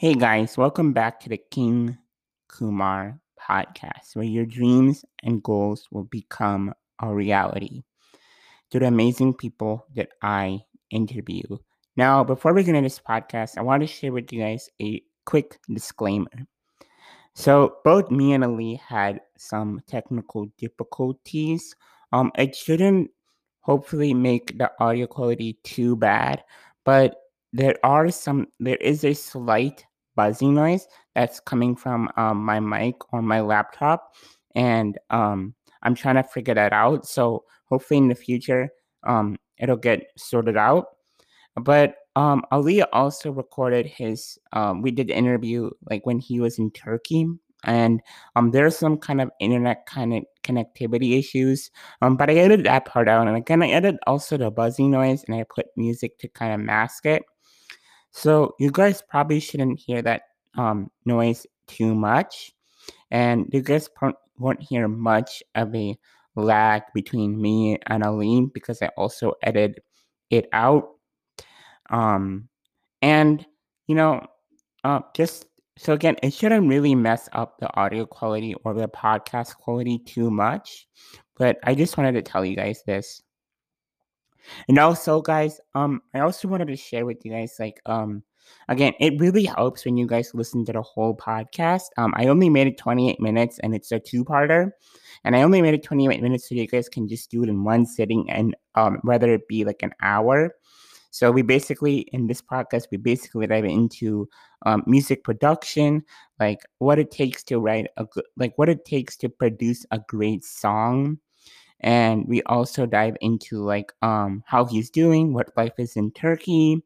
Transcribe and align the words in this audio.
Hey 0.00 0.14
guys, 0.14 0.56
welcome 0.56 0.94
back 0.94 1.20
to 1.20 1.28
the 1.28 1.36
King 1.36 1.98
Kumar 2.48 3.20
podcast, 3.38 4.16
where 4.16 4.24
your 4.24 4.46
dreams 4.46 5.04
and 5.22 5.42
goals 5.42 5.86
will 5.90 6.04
become 6.04 6.72
a 7.02 7.14
reality 7.14 7.82
through 8.70 8.80
the 8.80 8.86
amazing 8.86 9.34
people 9.34 9.84
that 9.94 10.08
I 10.22 10.60
interview. 10.88 11.42
Now, 11.98 12.24
before 12.24 12.54
we 12.54 12.64
get 12.64 12.76
into 12.76 12.86
this 12.86 12.98
podcast, 12.98 13.58
I 13.58 13.60
want 13.60 13.82
to 13.82 13.86
share 13.86 14.10
with 14.10 14.32
you 14.32 14.40
guys 14.40 14.70
a 14.80 15.02
quick 15.26 15.58
disclaimer. 15.70 16.46
So, 17.34 17.74
both 17.84 18.10
me 18.10 18.32
and 18.32 18.42
Ali 18.42 18.76
had 18.76 19.20
some 19.36 19.82
technical 19.86 20.46
difficulties. 20.56 21.76
Um, 22.10 22.32
it 22.38 22.56
shouldn't 22.56 23.10
hopefully 23.60 24.14
make 24.14 24.56
the 24.56 24.72
audio 24.80 25.06
quality 25.06 25.58
too 25.62 25.94
bad, 25.94 26.42
but 26.86 27.16
there 27.52 27.74
are 27.82 28.10
some 28.10 28.46
there 28.60 28.76
is 28.76 29.04
a 29.04 29.12
slight 29.12 29.84
buzzing 30.20 30.54
noise 30.54 30.86
that's 31.14 31.40
coming 31.40 31.74
from 31.74 32.10
um, 32.16 32.44
my 32.44 32.60
mic 32.60 32.96
or 33.10 33.22
my 33.22 33.40
laptop, 33.40 34.12
and 34.54 34.98
um, 35.08 35.54
I'm 35.82 35.94
trying 35.94 36.16
to 36.16 36.22
figure 36.22 36.54
that 36.54 36.74
out. 36.74 37.06
So 37.06 37.44
hopefully 37.64 37.98
in 37.98 38.08
the 38.08 38.14
future, 38.14 38.68
um, 39.06 39.38
it'll 39.58 39.76
get 39.76 40.02
sorted 40.18 40.58
out. 40.58 40.84
But 41.56 41.94
um, 42.16 42.42
Ali 42.50 42.82
also 42.82 43.32
recorded 43.32 43.86
his. 43.86 44.38
Um, 44.52 44.82
we 44.82 44.90
did 44.90 45.08
the 45.08 45.16
interview 45.16 45.70
like 45.90 46.04
when 46.04 46.18
he 46.18 46.38
was 46.40 46.58
in 46.58 46.70
Turkey, 46.70 47.26
and 47.64 48.00
um, 48.36 48.50
there's 48.50 48.76
some 48.76 48.98
kind 48.98 49.20
of 49.20 49.30
internet 49.40 49.86
kind 49.86 50.14
of 50.14 50.24
connectivity 50.44 51.18
issues. 51.18 51.70
Um, 52.02 52.16
but 52.16 52.28
I 52.28 52.34
edited 52.34 52.66
that 52.66 52.84
part 52.84 53.08
out, 53.08 53.26
and 53.26 53.36
again, 53.36 53.62
I 53.62 53.70
edited 53.70 54.00
also 54.06 54.36
the 54.36 54.50
buzzing 54.50 54.90
noise, 54.90 55.24
and 55.24 55.34
I 55.34 55.44
put 55.54 55.66
music 55.76 56.18
to 56.18 56.28
kind 56.28 56.52
of 56.52 56.60
mask 56.60 57.06
it. 57.06 57.22
So 58.10 58.54
you 58.58 58.70
guys 58.70 59.02
probably 59.08 59.40
shouldn't 59.40 59.78
hear 59.78 60.02
that 60.02 60.22
um, 60.56 60.90
noise 61.04 61.46
too 61.66 61.94
much, 61.94 62.52
and 63.10 63.48
you 63.52 63.62
guys 63.62 63.88
won't 64.38 64.60
hear 64.60 64.88
much 64.88 65.42
of 65.54 65.74
a 65.74 65.96
lag 66.36 66.82
between 66.94 67.40
me 67.40 67.78
and 67.86 68.02
Aline 68.02 68.50
because 68.52 68.82
I 68.82 68.88
also 68.96 69.34
edited 69.42 69.80
it 70.30 70.48
out. 70.52 70.90
Um, 71.90 72.48
and 73.02 73.44
you 73.86 73.94
know, 73.94 74.26
uh, 74.84 75.00
just 75.14 75.46
so 75.76 75.92
again, 75.92 76.16
it 76.22 76.34
shouldn't 76.34 76.68
really 76.68 76.94
mess 76.94 77.28
up 77.32 77.58
the 77.58 77.74
audio 77.74 78.04
quality 78.06 78.54
or 78.64 78.74
the 78.74 78.88
podcast 78.88 79.56
quality 79.56 79.98
too 79.98 80.30
much. 80.30 80.86
But 81.36 81.58
I 81.64 81.74
just 81.74 81.96
wanted 81.96 82.12
to 82.12 82.22
tell 82.22 82.44
you 82.44 82.54
guys 82.54 82.82
this. 82.86 83.22
And 84.68 84.78
also, 84.78 85.20
guys, 85.20 85.60
um, 85.74 86.02
I 86.14 86.20
also 86.20 86.48
wanted 86.48 86.68
to 86.68 86.76
share 86.76 87.06
with 87.06 87.24
you 87.24 87.32
guys, 87.32 87.56
like, 87.58 87.80
um, 87.86 88.22
again, 88.68 88.94
it 89.00 89.20
really 89.20 89.44
helps 89.44 89.84
when 89.84 89.96
you 89.96 90.06
guys 90.06 90.34
listen 90.34 90.64
to 90.66 90.72
the 90.72 90.82
whole 90.82 91.16
podcast. 91.16 91.84
Um, 91.96 92.12
I 92.16 92.26
only 92.26 92.50
made 92.50 92.66
it 92.66 92.78
28 92.78 93.20
minutes 93.20 93.58
and 93.60 93.74
it's 93.74 93.92
a 93.92 94.00
two-parter. 94.00 94.72
And 95.24 95.36
I 95.36 95.42
only 95.42 95.60
made 95.60 95.74
it 95.74 95.82
28 95.82 96.22
minutes 96.22 96.48
so 96.48 96.54
you 96.54 96.66
guys 96.66 96.88
can 96.88 97.08
just 97.08 97.30
do 97.30 97.42
it 97.42 97.48
in 97.48 97.64
one 97.64 97.84
sitting 97.84 98.30
and 98.30 98.56
um 98.74 98.98
whether 99.02 99.32
it 99.32 99.48
be 99.48 99.64
like 99.64 99.82
an 99.82 99.92
hour. 100.00 100.54
So 101.10 101.30
we 101.30 101.42
basically 101.42 102.06
in 102.12 102.26
this 102.28 102.40
podcast 102.40 102.86
we 102.90 102.96
basically 102.96 103.46
dive 103.46 103.64
into 103.64 104.28
um, 104.64 104.84
music 104.86 105.24
production, 105.24 106.02
like 106.38 106.60
what 106.78 106.98
it 106.98 107.10
takes 107.10 107.42
to 107.44 107.58
write 107.58 107.88
a 107.96 108.04
good, 108.04 108.24
like 108.36 108.52
what 108.56 108.68
it 108.68 108.84
takes 108.84 109.16
to 109.18 109.28
produce 109.28 109.84
a 109.90 109.98
great 109.98 110.44
song, 110.44 111.18
and 111.80 112.26
we 112.26 112.42
also 112.44 112.86
dive 112.86 113.16
into 113.20 113.62
like 113.62 113.92
um 114.02 114.42
how 114.46 114.64
he's 114.64 114.90
doing, 114.90 115.32
what 115.32 115.56
life 115.56 115.74
is 115.78 115.96
in 115.96 116.10
Turkey, 116.12 116.82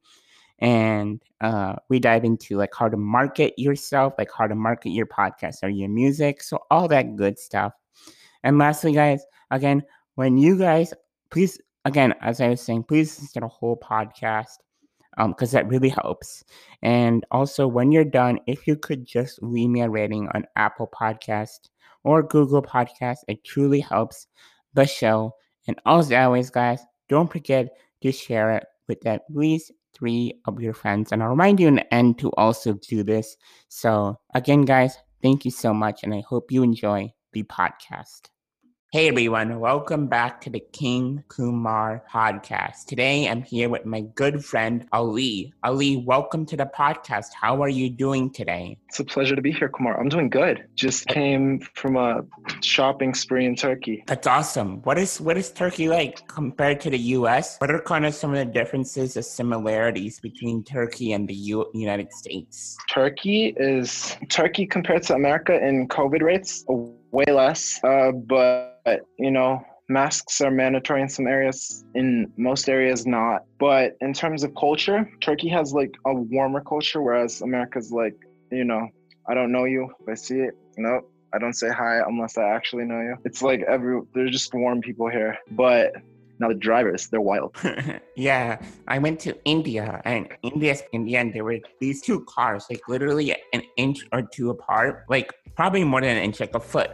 and 0.59 1.23
uh, 1.41 1.75
we 1.89 1.99
dive 1.99 2.25
into 2.25 2.57
like 2.57 2.75
how 2.75 2.89
to 2.89 2.97
market 2.97 3.55
yourself, 3.59 4.15
like 4.19 4.31
how 4.37 4.47
to 4.47 4.55
market 4.55 4.91
your 4.91 5.07
podcast 5.07 5.63
or 5.63 5.69
your 5.69 5.89
music, 5.89 6.43
so 6.43 6.59
all 6.71 6.89
that 6.89 7.17
good 7.17 7.39
stuff. 7.39 7.73
And 8.43 8.59
lastly, 8.59 8.93
guys, 8.93 9.25
again, 9.51 9.83
when 10.15 10.39
you 10.39 10.59
guys 10.59 10.95
please 11.31 11.59
again, 11.85 12.15
as 12.21 12.41
I 12.41 12.49
was 12.49 12.61
saying, 12.61 12.85
please 12.85 13.21
listen 13.21 13.43
to 13.43 13.49
whole 13.49 13.77
podcast 13.77 14.59
because 15.17 15.55
um, 15.55 15.59
that 15.59 15.69
really 15.69 15.89
helps. 15.89 16.45
And 16.83 17.25
also, 17.31 17.67
when 17.67 17.93
you're 17.93 18.05
done, 18.05 18.39
if 18.47 18.67
you 18.67 18.77
could 18.77 19.05
just 19.05 19.43
leave 19.43 19.71
me 19.71 19.83
a 19.83 19.89
rating 19.89 20.29
on 20.35 20.45
Apple 20.57 20.91
Podcast 20.93 21.71
or 22.05 22.23
Google 22.23 22.63
Podcast, 22.63 23.19
it 23.29 23.45
truly 23.45 23.81
helps 23.81 24.27
the 24.75 24.87
show. 24.87 25.33
And 25.67 25.81
as 25.87 26.13
always, 26.13 26.51
guys, 26.51 26.81
don't 27.09 27.31
forget 27.31 27.69
to 28.03 28.13
share 28.13 28.53
it 28.53 28.67
with 28.89 29.07
at 29.07 29.23
least 29.31 29.73
three 29.95 30.41
of 30.47 30.61
your 30.61 30.75
friends. 30.75 31.13
And 31.13 31.23
I'll 31.23 31.31
remind 31.31 31.61
you 31.61 31.69
in 31.69 31.77
the 31.77 31.95
end 31.95 32.19
to 32.19 32.31
also 32.33 32.75
do 32.75 33.03
this. 33.03 33.37
So, 33.69 34.19
again, 34.35 34.63
guys, 34.63 34.97
thank 35.23 35.45
you 35.45 35.51
so 35.51 35.73
much. 35.73 36.03
And 36.03 36.13
I 36.13 36.23
hope 36.29 36.51
you 36.51 36.63
enjoy 36.63 37.13
the 37.33 37.45
podcast. 37.45 38.34
Hey 38.95 39.09
everyone, 39.09 39.59
welcome 39.59 40.07
back 40.07 40.41
to 40.43 40.51
the 40.51 40.61
King 40.71 41.25
Kumar 41.27 42.05
podcast. 42.09 42.85
Today 42.87 43.29
I'm 43.29 43.43
here 43.43 43.69
with 43.69 43.85
my 43.85 44.03
good 44.03 44.45
friend 44.45 44.87
Ali. 44.93 45.53
Ali, 45.65 45.97
welcome 45.97 46.47
to 46.47 46.57
the 46.57 46.67
podcast. 46.67 47.31
How 47.35 47.61
are 47.61 47.69
you 47.69 47.91
doing 47.91 48.31
today? 48.31 48.79
It's 48.89 49.01
a 49.01 49.05
pleasure 49.05 49.35
to 49.35 49.43
be 49.43 49.51
here, 49.51 49.69
Kumar. 49.69 49.99
I'm 49.99 50.09
doing 50.09 50.29
good. 50.31 50.69
Just 50.77 51.09
came 51.09 51.59
from 51.75 51.97
a 51.97 52.25
shopping 52.63 53.15
spree 53.15 53.47
in 53.47 53.57
Turkey. 53.57 54.05
That's 54.07 54.29
awesome. 54.29 54.81
What 54.83 54.97
is 54.97 55.21
what 55.21 55.37
is 55.37 55.51
Turkey 55.51 55.89
like 55.89 56.29
compared 56.29 56.81
to 56.83 56.91
the 56.91 56.99
US? 57.19 57.57
What 57.59 57.73
are 57.73 57.81
kind 57.81 58.07
of 58.07 58.15
some 58.15 58.31
of 58.31 58.39
the 58.39 58.45
differences 58.45 59.17
or 59.17 59.23
similarities 59.23 60.21
between 60.21 60.63
Turkey 60.63 61.15
and 61.15 61.27
the 61.27 61.35
U- 61.35 61.69
United 61.75 62.13
States? 62.13 62.77
Turkey 62.89 63.55
is 63.57 64.17
Turkey 64.29 64.67
compared 64.67 65.03
to 65.09 65.17
America 65.17 65.53
in 65.67 65.89
COVID 65.89 66.23
rates 66.23 66.65
way 66.69 67.25
less, 67.27 67.81
uh, 67.83 68.13
but 68.13 68.74
but 68.74 68.74
you 69.19 69.31
know 69.31 69.65
masks 69.89 70.41
are 70.41 70.51
mandatory 70.51 71.03
in 71.03 71.09
some 71.09 71.27
areas 71.27 71.85
in 71.95 72.33
most 72.37 72.69
areas 72.69 73.07
not. 73.07 73.45
But 73.59 73.97
in 74.01 74.13
terms 74.13 74.43
of 74.43 74.55
culture 74.55 75.11
turkey 75.21 75.49
has 75.49 75.73
like 75.73 75.95
a 76.07 76.15
warmer 76.15 76.61
culture 76.61 77.03
whereas 77.03 77.41
america's 77.43 77.93
like 77.93 78.15
you 78.51 78.65
know 78.65 78.89
i 79.29 79.35
don't 79.35 79.53
know 79.53 79.65
you 79.65 79.89
i 80.09 80.15
see 80.15 80.37
it 80.37 80.55
nope. 80.77 81.11
i 81.33 81.39
don't 81.39 81.55
say 81.55 81.71
hi 81.71 82.01
unless 82.07 82.39
i 82.39 82.45
actually 82.45 82.85
know 82.85 83.01
you. 83.01 83.17
It's 83.25 83.43
like 83.43 83.63
every 83.63 84.01
there's 84.15 84.31
just 84.31 84.55
warm 84.55 84.81
people 84.81 85.09
here 85.09 85.39
but 85.53 85.93
now 86.41 86.49
the 86.49 86.55
drivers 86.55 87.07
they're 87.09 87.21
wild. 87.21 87.57
Yeah 88.17 88.61
i 88.87 88.99
went 88.99 89.19
to 89.21 89.37
india 89.45 90.01
and 90.05 90.29
india 90.43 90.77
and 90.93 91.33
there 91.35 91.45
were 91.45 91.59
these 91.81 92.01
two 92.01 92.25
cars 92.29 92.67
like 92.71 92.81
literally 92.89 93.35
an 93.53 93.63
inch 93.77 94.07
or 94.13 94.23
two 94.23 94.51
apart 94.51 95.05
like 95.09 95.33
probably 95.57 95.85
more 95.85 96.01
than 96.01 96.17
an 96.17 96.23
inch 96.23 96.39
like 96.39 96.55
a 96.55 96.61
foot 96.61 96.91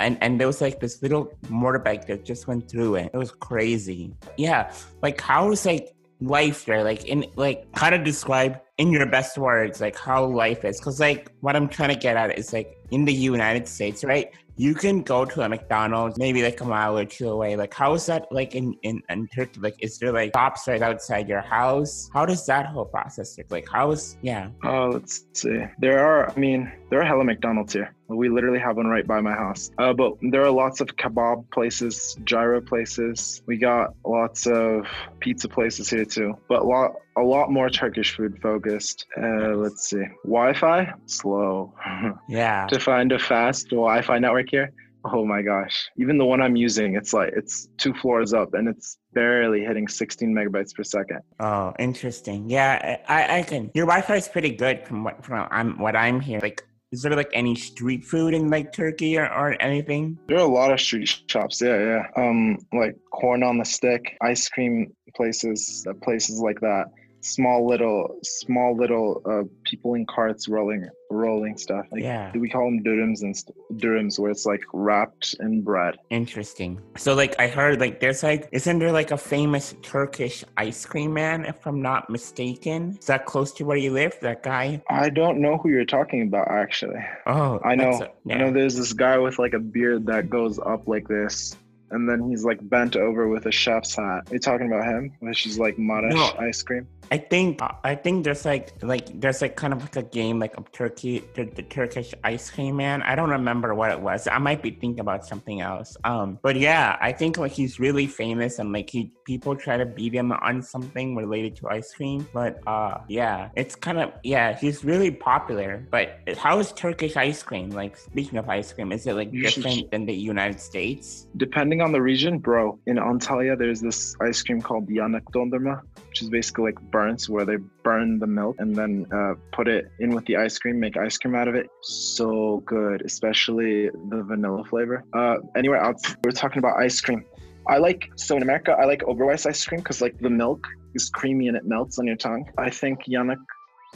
and 0.00 0.18
and 0.20 0.40
there 0.40 0.46
was 0.46 0.60
like 0.60 0.80
this 0.80 1.02
little 1.02 1.32
motorbike 1.46 2.06
that 2.06 2.24
just 2.24 2.46
went 2.46 2.70
through 2.70 2.96
it. 2.96 3.10
It 3.12 3.16
was 3.16 3.30
crazy. 3.30 4.14
Yeah, 4.36 4.72
like 5.02 5.20
how 5.20 5.50
is 5.52 5.64
like 5.66 5.94
life 6.20 6.64
there? 6.64 6.82
Like 6.84 7.04
in 7.06 7.26
like 7.36 7.70
kind 7.72 7.94
of 7.94 8.04
describe 8.04 8.60
in 8.80 8.90
your 8.90 9.04
best 9.04 9.36
words 9.36 9.80
like 9.80 9.96
how 9.96 10.24
life 10.24 10.64
is, 10.64 10.80
because 10.80 10.98
like 10.98 11.30
what 11.40 11.54
I'm 11.54 11.68
trying 11.68 11.90
to 11.90 12.00
get 12.06 12.16
at 12.16 12.36
is 12.38 12.52
like 12.52 12.78
in 12.90 13.04
the 13.04 13.12
United 13.12 13.68
States, 13.68 14.02
right? 14.02 14.32
you 14.60 14.74
can 14.74 15.00
go 15.00 15.24
to 15.24 15.40
a 15.40 15.48
McDonald's 15.48 16.18
maybe 16.18 16.42
like 16.42 16.60
a 16.60 16.66
mile 16.66 16.98
or 16.98 17.06
two 17.06 17.30
away. 17.30 17.56
Like, 17.56 17.72
how 17.72 17.94
is 17.94 18.04
that 18.06 18.30
like 18.30 18.54
in, 18.54 18.76
in, 18.82 19.02
in 19.08 19.26
Turkey? 19.28 19.58
Like, 19.58 19.76
is 19.78 19.98
there 19.98 20.12
like 20.12 20.32
shops 20.34 20.68
right 20.68 20.82
outside 20.82 21.30
your 21.30 21.40
house? 21.40 22.10
How 22.12 22.26
does 22.26 22.44
that 22.44 22.66
whole 22.66 22.84
process 22.84 23.38
look? 23.38 23.50
Like, 23.50 23.66
how 23.66 23.90
is, 23.92 24.18
yeah. 24.20 24.50
Oh, 24.62 24.68
uh, 24.68 24.88
let's 24.88 25.24
see. 25.32 25.64
There 25.78 26.04
are, 26.04 26.30
I 26.30 26.38
mean, 26.38 26.70
there 26.90 27.00
are 27.00 27.06
hella 27.06 27.24
McDonald's 27.24 27.72
here. 27.72 27.94
We 28.08 28.28
literally 28.28 28.58
have 28.58 28.76
one 28.76 28.86
right 28.86 29.06
by 29.06 29.22
my 29.22 29.32
house. 29.32 29.70
Uh, 29.78 29.94
but 29.94 30.18
there 30.20 30.44
are 30.44 30.50
lots 30.50 30.82
of 30.82 30.88
kebab 30.88 31.50
places, 31.52 32.18
gyro 32.24 32.60
places. 32.60 33.40
We 33.46 33.56
got 33.56 33.94
lots 34.04 34.46
of 34.46 34.86
pizza 35.20 35.48
places 35.48 35.88
here 35.88 36.04
too. 36.04 36.36
But 36.50 36.66
lot, 36.66 36.96
a 37.16 37.22
lot 37.22 37.50
more 37.50 37.68
Turkish 37.68 38.16
food 38.16 38.38
focused. 38.40 39.06
Uh, 39.16 39.54
let's 39.54 39.88
see. 39.88 40.04
Wi-Fi 40.24 40.92
slow. 41.06 41.74
yeah. 42.28 42.66
to 42.66 42.78
find 42.80 43.12
a 43.12 43.18
fast 43.18 43.70
Wi-Fi 43.70 44.18
network 44.18 44.50
here. 44.50 44.72
Oh 45.04 45.24
my 45.24 45.40
gosh. 45.40 45.90
Even 45.96 46.18
the 46.18 46.26
one 46.26 46.42
I'm 46.42 46.56
using, 46.56 46.94
it's 46.94 47.14
like 47.14 47.32
it's 47.34 47.68
two 47.78 47.94
floors 47.94 48.34
up 48.34 48.52
and 48.52 48.68
it's 48.68 48.98
barely 49.14 49.64
hitting 49.64 49.88
16 49.88 50.32
megabytes 50.32 50.74
per 50.74 50.84
second. 50.84 51.20
Oh, 51.40 51.72
interesting. 51.78 52.50
Yeah, 52.50 52.98
I, 53.08 53.38
I 53.38 53.42
can. 53.42 53.70
Your 53.74 53.86
Wi-Fi 53.86 54.16
is 54.16 54.28
pretty 54.28 54.50
good 54.50 54.86
from 54.86 55.04
what 55.04 55.24
from 55.24 55.48
I'm 55.50 55.78
what 55.78 55.96
I'm 55.96 56.20
hearing. 56.20 56.42
Like 56.42 56.64
is 56.92 57.02
there 57.02 57.14
like 57.14 57.30
any 57.32 57.54
street 57.54 58.04
food 58.04 58.34
in 58.34 58.50
like 58.50 58.72
Turkey 58.72 59.16
or, 59.16 59.26
or 59.26 59.56
anything? 59.62 60.18
There 60.26 60.38
are 60.38 60.40
a 60.40 60.52
lot 60.52 60.72
of 60.72 60.80
street 60.80 61.08
shops. 61.28 61.60
Yeah, 61.60 61.78
yeah. 61.78 62.06
Um, 62.16 62.58
like 62.72 62.96
corn 63.12 63.42
on 63.44 63.58
the 63.58 63.64
stick, 63.64 64.16
ice 64.20 64.48
cream 64.48 64.92
places, 65.14 65.86
uh, 65.88 65.94
places 66.02 66.40
like 66.40 66.60
that. 66.60 66.86
small 67.22 67.68
little 67.68 68.16
small 68.22 68.74
little 68.74 69.20
uh, 69.26 69.42
people 69.64 69.92
in 69.92 70.06
carts 70.06 70.48
rolling 70.48 70.88
rolling 71.10 71.54
stuff. 71.58 71.84
Like, 71.92 72.02
Yeah. 72.02 72.32
We 72.34 72.48
call 72.48 72.64
them 72.64 72.82
durums 72.82 73.20
and 73.20 73.36
st- 73.36 73.54
durums, 73.74 74.18
where 74.18 74.30
it's 74.30 74.46
like 74.46 74.62
wrapped 74.72 75.34
in 75.40 75.60
bread. 75.60 75.96
Interesting. 76.08 76.80
So 76.96 77.12
like 77.14 77.34
I 77.38 77.46
heard 77.48 77.78
like 77.78 78.00
there's 78.00 78.22
like 78.22 78.48
isn't 78.52 78.78
there 78.78 78.90
like 79.00 79.10
a 79.10 79.18
famous 79.18 79.74
Turkish 79.82 80.44
ice 80.56 80.86
cream 80.86 81.12
man 81.12 81.44
if 81.44 81.66
I'm 81.66 81.82
not 81.82 82.08
mistaken? 82.08 82.96
Is 82.98 83.06
that 83.12 83.26
close 83.26 83.52
to 83.58 83.64
where 83.64 83.76
you 83.76 83.92
live? 83.92 84.16
That 84.22 84.42
guy? 84.42 84.80
I 84.88 85.10
don't 85.10 85.42
know 85.42 85.58
who 85.58 85.68
you're 85.68 85.84
talking 85.84 86.22
about 86.22 86.48
actually. 86.48 87.04
Oh, 87.26 87.60
I 87.62 87.74
know. 87.74 87.90
a- 88.00 88.04
I 88.04 88.10
yeah. 88.24 88.38
know 88.38 88.50
there's 88.50 88.76
this 88.76 88.94
guy 88.94 89.18
with 89.18 89.38
like 89.38 89.52
a 89.52 89.60
beard 89.60 90.06
that 90.06 90.30
goes 90.30 90.58
up 90.58 90.88
like 90.88 91.06
this. 91.06 91.54
And 91.90 92.08
then 92.08 92.28
he's 92.28 92.44
like 92.44 92.58
bent 92.68 92.96
over 92.96 93.28
with 93.28 93.46
a 93.46 93.52
chef's 93.52 93.96
hat. 93.96 94.22
Are 94.30 94.32
you 94.34 94.38
talking 94.38 94.66
about 94.66 94.84
him? 94.84 95.12
Which 95.20 95.46
is 95.46 95.58
like 95.58 95.76
modish 95.76 96.12
No. 96.12 96.32
ice 96.38 96.62
cream. 96.62 96.86
I 97.12 97.18
think 97.18 97.58
I 97.82 97.96
think 97.96 98.22
there's 98.22 98.44
like 98.44 98.72
like 98.82 99.20
there's 99.20 99.42
like 99.42 99.56
kind 99.56 99.72
of 99.72 99.82
like 99.82 99.96
a 99.96 100.02
game 100.04 100.38
like 100.38 100.56
of 100.56 100.70
Turkey 100.70 101.24
the, 101.34 101.44
the 101.44 101.62
Turkish 101.64 102.14
ice 102.22 102.48
cream 102.50 102.76
man. 102.76 103.02
I 103.02 103.16
don't 103.16 103.30
remember 103.30 103.74
what 103.74 103.90
it 103.90 104.00
was. 104.00 104.28
I 104.28 104.38
might 104.38 104.62
be 104.62 104.70
thinking 104.70 105.00
about 105.00 105.26
something 105.26 105.60
else. 105.60 105.96
Um, 106.04 106.38
but 106.40 106.54
yeah, 106.54 106.96
I 107.00 107.10
think 107.10 107.36
like 107.36 107.50
he's 107.50 107.80
really 107.80 108.06
famous 108.06 108.60
and 108.60 108.72
like 108.72 108.88
he 108.90 109.10
people 109.30 109.54
try 109.54 109.76
to 109.76 109.86
beat 109.98 110.12
him 110.20 110.28
on 110.32 110.56
something 110.74 111.08
related 111.14 111.52
to 111.60 111.62
ice 111.78 111.90
cream. 111.96 112.26
But 112.38 112.52
uh, 112.66 112.94
yeah, 113.06 113.50
it's 113.62 113.76
kind 113.86 113.98
of 114.02 114.08
yeah, 114.34 114.46
he's 114.62 114.78
really 114.90 115.12
popular. 115.32 115.70
But 115.96 116.06
how 116.36 116.54
is 116.62 116.68
Turkish 116.84 117.14
ice 117.28 117.40
cream? 117.48 117.66
Like 117.80 117.94
speaking 117.96 118.36
of 118.42 118.48
ice 118.58 118.72
cream, 118.74 118.90
is 118.96 119.06
it 119.06 119.14
like 119.20 119.30
You 119.32 119.46
should- 119.46 119.62
different 119.62 119.90
than 119.92 120.02
the 120.12 120.18
United 120.32 120.58
States? 120.70 121.28
Depending 121.36 121.80
on 121.80 121.90
the 121.96 122.02
region, 122.12 122.32
bro, 122.46 122.62
in 122.90 122.96
Antalya, 122.96 123.52
there's 123.62 123.80
this 123.88 124.00
ice 124.28 124.42
cream 124.42 124.60
called 124.68 124.84
Yanık 124.98 125.26
Dondurma, 125.34 125.76
which 126.08 126.22
is 126.22 126.28
basically 126.38 126.64
like 126.70 126.80
burns 126.96 127.22
where 127.32 127.44
they 127.50 127.58
burn 127.88 128.18
the 128.18 128.26
milk 128.26 128.56
and 128.62 128.70
then 128.80 128.92
uh, 129.18 129.34
put 129.52 129.66
it 129.76 129.84
in 130.00 130.08
with 130.16 130.24
the 130.30 130.36
ice 130.46 130.58
cream, 130.58 130.76
make 130.86 130.96
ice 131.06 131.16
cream 131.20 131.34
out 131.40 131.46
of 131.52 131.54
it. 131.54 131.66
So 131.82 132.62
good, 132.74 132.98
especially 133.10 133.90
the 134.12 134.20
vanilla 134.30 134.64
flavor. 134.70 134.98
Uh, 135.12 135.36
anywhere 135.60 135.80
else, 135.88 136.02
we're 136.24 136.38
talking 136.42 136.58
about 136.58 136.74
ice 136.88 137.00
cream. 137.00 137.22
I 137.70 137.78
like, 137.78 138.10
so 138.16 138.36
in 138.36 138.42
America, 138.42 138.72
I 138.76 138.84
like 138.84 139.02
Oberweis 139.02 139.46
ice 139.46 139.64
cream 139.64 139.80
because 139.80 140.02
like 140.02 140.18
the 140.18 140.28
milk 140.28 140.66
is 140.96 141.08
creamy 141.08 141.46
and 141.46 141.56
it 141.56 141.64
melts 141.64 142.00
on 142.00 142.06
your 142.06 142.16
tongue. 142.16 142.44
I 142.58 142.68
think 142.68 143.04
Yanık 143.04 143.44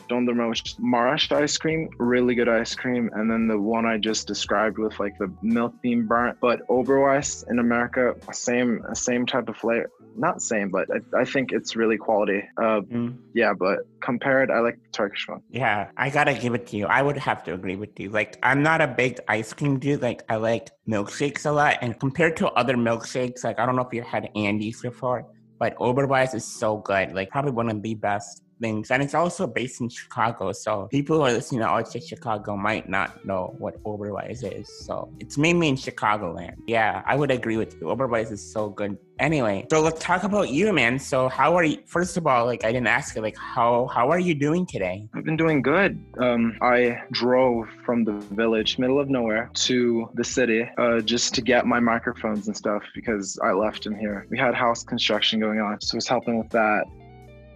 Dondurma, 0.08 0.48
which 0.50 0.76
Marash 0.76 1.32
ice 1.32 1.56
cream, 1.56 1.88
really 1.98 2.34
good 2.34 2.48
ice 2.48 2.74
cream. 2.74 3.10
And 3.14 3.30
then 3.30 3.46
the 3.48 3.58
one 3.58 3.86
I 3.86 3.96
just 3.98 4.26
described 4.26 4.78
with 4.78 4.98
like 5.00 5.16
the 5.18 5.32
milk 5.42 5.74
being 5.82 6.06
burnt. 6.06 6.38
But 6.40 6.66
Oberweis 6.68 7.48
in 7.50 7.58
America, 7.58 8.14
same 8.32 8.82
same 8.94 9.24
type 9.26 9.48
of 9.48 9.56
flavor. 9.56 9.90
Not 10.16 10.42
same, 10.42 10.70
but 10.70 10.88
I, 10.92 11.20
I 11.22 11.24
think 11.24 11.50
it's 11.52 11.74
really 11.74 11.96
quality. 11.96 12.42
Uh, 12.56 12.82
Mm. 12.84 13.16
yeah, 13.34 13.52
but 13.58 13.78
compared, 14.00 14.50
I 14.50 14.60
like 14.60 14.76
the 14.76 14.88
Turkish 14.92 15.26
one. 15.26 15.40
Yeah, 15.50 15.90
I 15.96 16.10
gotta 16.10 16.34
give 16.34 16.54
it 16.54 16.66
to 16.68 16.76
you. 16.76 16.86
I 16.86 17.02
would 17.02 17.16
have 17.16 17.42
to 17.44 17.54
agree 17.54 17.74
with 17.74 17.98
you. 17.98 18.10
Like, 18.10 18.36
I'm 18.42 18.62
not 18.62 18.80
a 18.80 18.86
big 18.86 19.18
ice 19.26 19.52
cream 19.52 19.78
dude. 19.80 20.02
Like, 20.02 20.22
I 20.28 20.36
like 20.36 20.70
milkshakes 20.88 21.46
a 21.46 21.50
lot. 21.50 21.78
And 21.80 21.98
compared 21.98 22.36
to 22.36 22.48
other 22.50 22.76
milkshakes, 22.76 23.42
like, 23.42 23.58
I 23.58 23.66
don't 23.66 23.74
know 23.74 23.82
if 23.82 23.92
you 23.92 24.02
had 24.02 24.28
Andes 24.36 24.82
before, 24.82 25.26
but 25.58 25.74
Oberweis 25.78 26.32
is 26.34 26.44
so 26.44 26.76
good. 26.76 27.12
Like, 27.14 27.30
probably 27.30 27.52
one 27.52 27.68
of 27.68 27.82
the 27.82 27.94
best 27.96 28.42
things. 28.60 28.90
And 28.90 29.02
it's 29.02 29.14
also 29.14 29.46
based 29.46 29.80
in 29.80 29.88
Chicago. 29.88 30.52
So 30.52 30.88
people 30.90 31.16
who 31.16 31.22
are 31.22 31.32
listening 31.32 31.60
to 31.60 31.66
outside 31.66 32.04
Chicago 32.04 32.56
might 32.56 32.88
not 32.88 33.24
know 33.24 33.54
what 33.58 33.82
Oberweis 33.84 34.42
is. 34.42 34.68
So 34.86 35.12
it's 35.20 35.38
mainly 35.38 35.68
in 35.68 35.76
Chicagoland. 35.76 36.56
Yeah, 36.66 37.02
I 37.06 37.16
would 37.16 37.30
agree 37.30 37.56
with 37.56 37.74
you. 37.74 37.88
Oberweis 37.88 38.30
is 38.30 38.42
so 38.42 38.68
good. 38.68 38.96
Anyway, 39.20 39.64
so 39.70 39.80
let's 39.80 40.00
talk 40.00 40.24
about 40.24 40.50
you, 40.50 40.72
man. 40.72 40.98
So 40.98 41.28
how 41.28 41.54
are 41.54 41.62
you? 41.62 41.78
First 41.86 42.16
of 42.16 42.26
all, 42.26 42.46
like 42.46 42.64
I 42.64 42.72
didn't 42.72 42.88
ask 42.88 43.14
you, 43.14 43.22
like 43.22 43.36
how 43.36 43.86
how 43.86 44.10
are 44.10 44.18
you 44.18 44.34
doing 44.34 44.66
today? 44.66 45.08
I've 45.14 45.24
been 45.24 45.36
doing 45.36 45.62
good. 45.62 46.04
Um, 46.18 46.58
I 46.60 47.00
drove 47.12 47.68
from 47.84 48.04
the 48.04 48.12
village, 48.12 48.76
middle 48.76 48.98
of 48.98 49.08
nowhere, 49.08 49.50
to 49.54 50.10
the 50.14 50.24
city 50.24 50.68
uh, 50.78 51.00
just 51.00 51.32
to 51.34 51.42
get 51.42 51.64
my 51.64 51.78
microphones 51.78 52.48
and 52.48 52.56
stuff 52.56 52.82
because 52.92 53.38
I 53.38 53.52
left 53.52 53.84
them 53.84 53.94
here. 53.94 54.26
We 54.30 54.38
had 54.38 54.52
house 54.54 54.82
construction 54.82 55.38
going 55.38 55.60
on, 55.60 55.80
so 55.80 55.94
I 55.94 55.98
was 55.98 56.08
helping 56.08 56.36
with 56.36 56.50
that. 56.50 56.84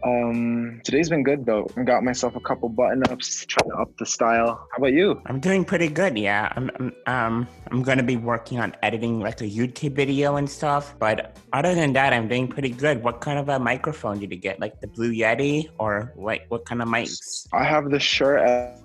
Um, 0.03 0.81
today's 0.85 1.09
been 1.09 1.23
good 1.23 1.45
though. 1.45 1.69
I 1.77 1.83
got 1.83 2.05
myself 2.05 2.37
a 2.37 2.41
couple 2.41 2.69
button 2.69 3.03
ups, 3.11 3.45
trying 3.47 3.71
to 3.71 3.77
up 3.77 3.97
the 3.99 4.07
style. 4.07 4.69
How 4.71 4.79
about 4.79 4.93
you? 4.93 5.21
I'm 5.27 5.41
doing 5.41 5.65
pretty 5.65 5.89
good. 5.89 6.19
Yeah, 6.19 6.53
I'm, 6.55 6.71
I'm 6.79 6.93
um 7.07 7.49
I'm 7.71 7.83
gonna 7.83 8.03
be 8.03 8.17
working 8.17 8.61
on 8.61 8.75
editing 8.83 9.21
like 9.21 9.41
a 9.41 9.45
YouTube 9.49 9.95
video 9.95 10.37
and 10.37 10.49
stuff. 10.49 10.95
But 10.99 11.37
other 11.53 11.75
than 11.75 11.93
that, 11.95 12.13
I'm 12.13 12.29
doing 12.29 12.49
pretty 12.49 12.71
good. 12.71 13.03
What 13.03 13.21
kind 13.21 13.39
of 13.39 13.49
a 13.49 13.59
microphone 13.59 14.21
did 14.21 14.31
you 14.31 14.39
get? 14.39 14.61
Like 14.61 14.81
the 14.81 14.87
Blue 14.87 15.13
Yeti 15.13 15.69
or 15.79 16.13
like 16.17 16.47
what 16.49 16.65
kind 16.65 16.81
of 16.81 16.89
mics? 16.89 17.47
I 17.53 17.65
have 17.65 17.91
the 17.91 18.01
Shure 18.01 18.39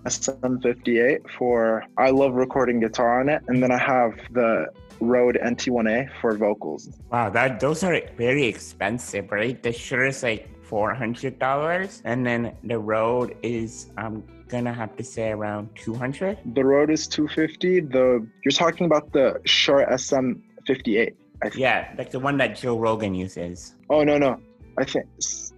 SM58 0.06 1.30
for 1.38 1.86
I 1.98 2.10
love 2.10 2.34
recording 2.34 2.80
guitar 2.80 3.20
on 3.22 3.30
it, 3.30 3.42
and 3.48 3.62
then 3.62 3.72
I 3.72 3.78
have 3.78 4.14
the 4.32 4.68
Rode 5.00 5.38
NT1A 5.44 6.10
for 6.22 6.38
vocals. 6.38 6.90
Wow, 7.12 7.30
that 7.30 7.60
those 7.60 7.84
are 7.84 8.00
very 8.18 8.46
expensive, 8.46 9.32
right? 9.32 9.62
The 9.62 9.72
Shure 9.72 10.06
is 10.06 10.24
like 10.24 10.50
four 10.74 10.92
hundred 10.92 11.38
dollars, 11.38 12.02
and 12.04 12.26
then 12.26 12.52
the 12.64 12.80
Rode 12.80 13.38
is 13.44 13.92
I'm 13.96 14.24
gonna 14.48 14.74
have 14.74 14.98
to 14.98 15.04
say 15.04 15.30
around 15.30 15.70
two 15.76 15.94
hundred. 15.94 16.40
The 16.56 16.66
Rode 16.66 16.90
is 16.90 17.06
250. 17.06 17.82
The 17.82 18.28
you're 18.44 18.52
talking 18.52 18.88
about 18.88 19.14
the 19.14 19.40
Shure 19.46 19.86
SM58. 19.86 21.14
Yeah, 21.54 21.94
like 21.96 22.10
the 22.10 22.20
one 22.20 22.38
that 22.38 22.56
Joe 22.56 22.76
Rogan 22.76 23.14
uses. 23.14 23.76
Oh 23.88 24.04
no 24.04 24.18
no, 24.18 24.40
I 24.78 24.84
think 24.84 25.06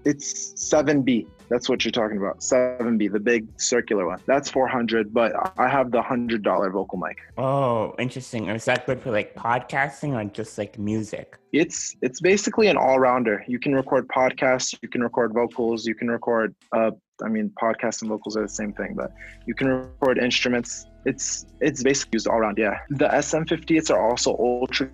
it's 0.06 0.54
7B. 0.54 1.28
That's 1.50 1.70
what 1.70 1.86
you're 1.86 1.92
talking 1.92 2.18
about. 2.18 2.40
7B, 2.40 3.12
the 3.12 3.20
big 3.20 3.48
circular 3.58 4.08
one. 4.08 4.20
That's 4.26 4.50
400, 4.50 5.14
but 5.14 5.34
I 5.58 5.68
have 5.68 5.92
the 5.92 6.02
hundred 6.02 6.44
dollar 6.44 6.72
vocal 6.72 6.98
mic. 6.98 7.18
Oh, 7.38 7.94
interesting. 8.00 8.48
Is 8.50 8.66
that 8.66 8.86
good 8.86 9.02
for 9.02 9.12
like 9.12 9.36
podcasting 9.36 10.14
or 10.14 10.28
just 10.30 10.58
like 10.58 10.80
music? 10.80 11.38
It's 11.54 11.96
it's 12.02 12.20
basically 12.20 12.68
an 12.68 12.78
all 12.78 13.00
rounder. 13.00 13.44
You 13.48 13.60
can 13.60 13.76
record 13.76 14.08
podcasts, 14.08 14.76
you 14.82 14.90
can 14.90 15.02
record 15.02 15.34
vocals, 15.34 15.86
you 15.86 15.96
can 15.96 16.10
record. 16.10 16.56
Uh, 16.72 16.92
I 17.24 17.30
mean, 17.30 17.52
podcasts 17.62 18.02
and 18.02 18.10
vocals 18.10 18.36
are 18.36 18.42
the 18.42 18.50
same 18.50 18.74
thing, 18.74 18.94
but 18.96 19.12
you 19.46 19.54
can 19.54 19.68
record 19.68 20.18
instruments. 20.18 20.88
It's 21.06 21.46
it's 21.62 21.84
basically 21.84 22.18
used 22.18 22.28
all 22.28 22.38
around. 22.38 22.58
Yeah. 22.58 22.80
The 22.90 23.08
SM58s 23.08 23.92
are 23.92 24.10
also 24.10 24.36
ultra 24.38 24.90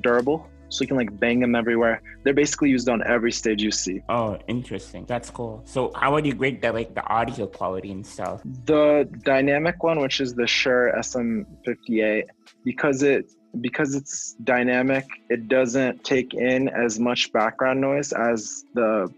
durable, 0.00 0.50
so 0.72 0.82
you 0.82 0.88
can 0.88 0.96
like 0.96 1.18
bang 1.20 1.40
them 1.40 1.54
everywhere. 1.54 2.02
They're 2.22 2.34
basically 2.34 2.70
used 2.70 2.88
on 2.88 3.02
every 3.06 3.32
stage 3.32 3.62
you 3.62 3.70
see. 3.70 4.00
Oh, 4.08 4.38
interesting. 4.48 5.04
That's 5.06 5.30
cool. 5.30 5.62
So, 5.64 5.92
how 5.94 6.12
would 6.12 6.26
you 6.26 6.34
grade 6.34 6.62
the 6.62 6.72
like 6.72 6.94
the 6.94 7.06
audio 7.06 7.46
quality 7.46 7.92
and 7.92 8.06
stuff? 8.06 8.40
The 8.64 9.08
dynamic 9.24 9.82
one, 9.82 10.00
which 10.00 10.20
is 10.20 10.34
the 10.34 10.46
Shure 10.46 10.92
SM58, 10.96 12.24
because 12.64 13.02
it 13.02 13.30
because 13.60 13.94
it's 13.94 14.34
dynamic, 14.44 15.04
it 15.28 15.48
doesn't 15.48 16.04
take 16.04 16.32
in 16.32 16.68
as 16.68 16.98
much 16.98 17.32
background 17.32 17.80
noise 17.80 18.12
as 18.12 18.64
the 18.72 19.12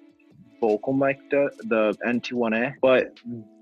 vocal 0.60 0.92
mic 0.92 1.18
does, 1.30 1.52
the 1.68 1.96
NT1A, 2.04 2.74
but 2.82 3.16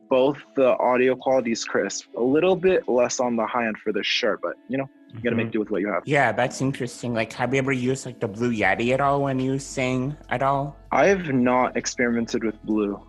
both 0.09 0.38
the 0.57 0.76
audio 0.78 1.14
quality 1.14 1.52
is 1.52 1.64
crisp. 1.64 2.07
A 2.16 2.23
little 2.23 2.57
bit 2.57 2.88
less 2.88 3.21
on 3.21 3.37
the 3.37 3.47
high 3.47 3.66
end 3.66 3.78
for 3.78 3.93
the 3.93 4.02
Shure, 4.02 4.38
but 4.43 4.55
you 4.69 4.78
know, 4.78 4.88
you 5.14 5.21
gotta 5.23 5.37
make 5.37 5.49
Mhm. 5.49 5.52
do 5.52 5.61
with 5.61 5.71
what 5.71 5.81
you 5.81 5.88
have. 5.88 6.02
Yeah, 6.07 6.33
that's 6.33 6.61
interesting. 6.61 7.14
Like, 7.14 7.33
have 7.35 7.52
you 7.52 7.59
ever 7.59 7.73
used 7.73 8.07
like 8.07 8.21
the 8.21 8.28
Blue 8.28 8.52
Yeti 8.52 8.92
at 8.92 9.00
all 9.00 9.23
when 9.23 9.38
you 9.38 9.59
sing 9.59 10.16
at 10.31 10.42
all? 10.42 10.76
I've 10.90 11.33
not 11.33 11.76
experimented 11.76 12.45
with 12.45 12.61
blue, 12.64 13.00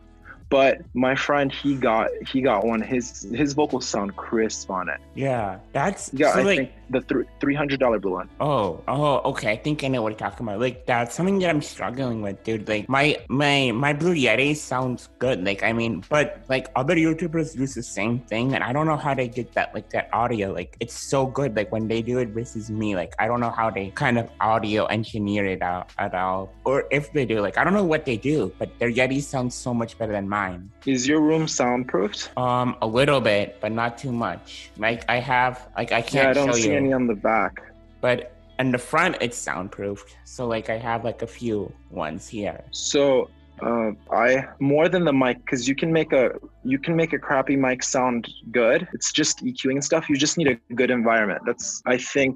but 0.50 0.81
my 0.93 1.15
friend 1.15 1.51
he 1.51 1.75
got 1.75 2.10
he 2.27 2.41
got 2.41 2.65
one. 2.65 2.81
His 2.81 3.24
his 3.33 3.53
vocals 3.53 3.88
sound 3.88 4.15
crisp 4.15 4.69
on 4.69 4.89
it. 4.89 5.00
Yeah, 5.15 5.60
that's 5.72 6.12
Yeah, 6.13 6.33
so, 6.33 6.39
I 6.39 6.43
like. 6.43 6.57
think 6.57 6.72
the 6.93 7.01
th- 7.01 7.27
three 7.39 7.55
hundred 7.55 7.79
dollar 7.79 8.00
blue 8.00 8.13
one. 8.13 8.29
Oh, 8.39 8.81
oh, 8.88 9.17
okay. 9.31 9.51
I 9.51 9.57
think 9.57 9.83
I 9.83 9.88
know 9.88 10.01
what 10.01 10.09
you're 10.13 10.19
talking 10.19 10.47
about. 10.47 10.59
Like 10.59 10.85
that's 10.85 11.15
something 11.15 11.39
that 11.39 11.50
I'm 11.50 11.62
struggling 11.62 12.21
with, 12.21 12.43
dude. 12.43 12.67
Like 12.67 12.88
my 12.88 13.17
my 13.29 13.71
my 13.71 13.93
Blue 13.93 14.15
Yeti 14.15 14.55
sounds 14.55 15.09
good. 15.19 15.43
Like 15.43 15.63
I 15.63 15.73
mean, 15.73 16.03
but 16.09 16.43
like 16.50 16.69
other 16.75 16.95
YouTubers 16.95 17.55
use 17.57 17.73
the 17.73 17.83
same 17.83 18.19
thing, 18.19 18.53
and 18.53 18.63
I 18.63 18.71
don't 18.73 18.88
know 18.88 18.97
how 18.97 19.13
they 19.13 19.27
get 19.27 19.53
that 19.53 19.73
like 19.73 19.89
that 19.89 20.09
audio. 20.13 20.53
Like 20.53 20.77
it's 20.79 20.97
so 20.97 21.25
good. 21.25 21.55
Like 21.55 21.71
when 21.71 21.88
they 21.88 22.01
do 22.01 22.19
it 22.19 22.29
versus 22.29 22.69
me, 22.69 22.95
like 22.95 23.13
I 23.19 23.27
don't 23.27 23.39
know 23.39 23.51
how 23.51 23.69
they 23.69 23.89
kind 23.91 24.17
of 24.17 24.29
audio 24.39 24.85
engineer 24.85 25.45
it 25.45 25.62
out 25.62 25.89
at 25.97 26.13
all, 26.13 26.53
or 26.65 26.85
if 26.91 27.12
they 27.13 27.25
do. 27.25 27.41
Like 27.41 27.57
I 27.57 27.63
don't 27.63 27.73
know 27.73 27.83
what 27.83 28.05
they 28.05 28.17
do, 28.17 28.53
but 28.59 28.69
their 28.79 28.91
Yeti 28.91 29.21
sounds 29.21 29.55
so 29.55 29.73
much 29.73 29.97
better 29.97 30.12
than 30.12 30.29
mine. 30.29 30.71
Is 30.85 31.07
your 31.07 31.21
room 31.21 31.47
soundproofed? 31.47 32.35
Um, 32.38 32.75
a 32.81 32.88
little 32.88 33.21
bit, 33.21 33.57
but 33.62 33.71
not 33.71 33.97
too 33.97 34.12
much. 34.12 34.71
Like 34.77 35.03
I 35.09 35.17
have, 35.19 35.67
like 35.77 35.91
I 35.91 36.03
Yeah, 36.12 36.29
I 36.29 36.33
can't 36.33 36.35
don't 36.35 36.47
show 36.50 36.53
see 36.53 36.71
you 36.73 36.81
any 36.83 36.93
on 36.93 37.07
the 37.07 37.15
back. 37.15 37.61
but 38.01 38.17
in 38.59 38.71
the 38.71 38.77
front 38.77 39.13
it's 39.25 39.37
soundproofed 39.37 40.11
so 40.25 40.41
like 40.47 40.69
i 40.69 40.77
have 40.89 41.03
like 41.03 41.21
a 41.21 41.31
few 41.39 41.71
ones 41.89 42.27
here 42.27 42.59
So 42.71 43.29
uh, 43.61 43.91
I 44.11 44.45
more 44.59 44.89
than 44.89 45.03
the 45.05 45.13
mic 45.13 45.37
because 45.45 45.67
you 45.69 45.75
can 45.75 45.91
make 45.99 46.11
a 46.11 46.31
you 46.63 46.79
can 46.79 46.95
make 46.95 47.13
a 47.13 47.19
crappy 47.19 47.55
mic 47.55 47.83
sound 47.83 48.21
good. 48.51 48.87
It's 48.93 49.11
just 49.11 49.43
EQing 49.43 49.77
and 49.79 49.85
stuff. 49.91 50.09
You 50.09 50.17
just 50.17 50.37
need 50.39 50.49
a 50.55 50.73
good 50.73 50.91
environment. 50.99 51.41
That's 51.45 51.81
I 51.85 51.97
think 51.97 52.35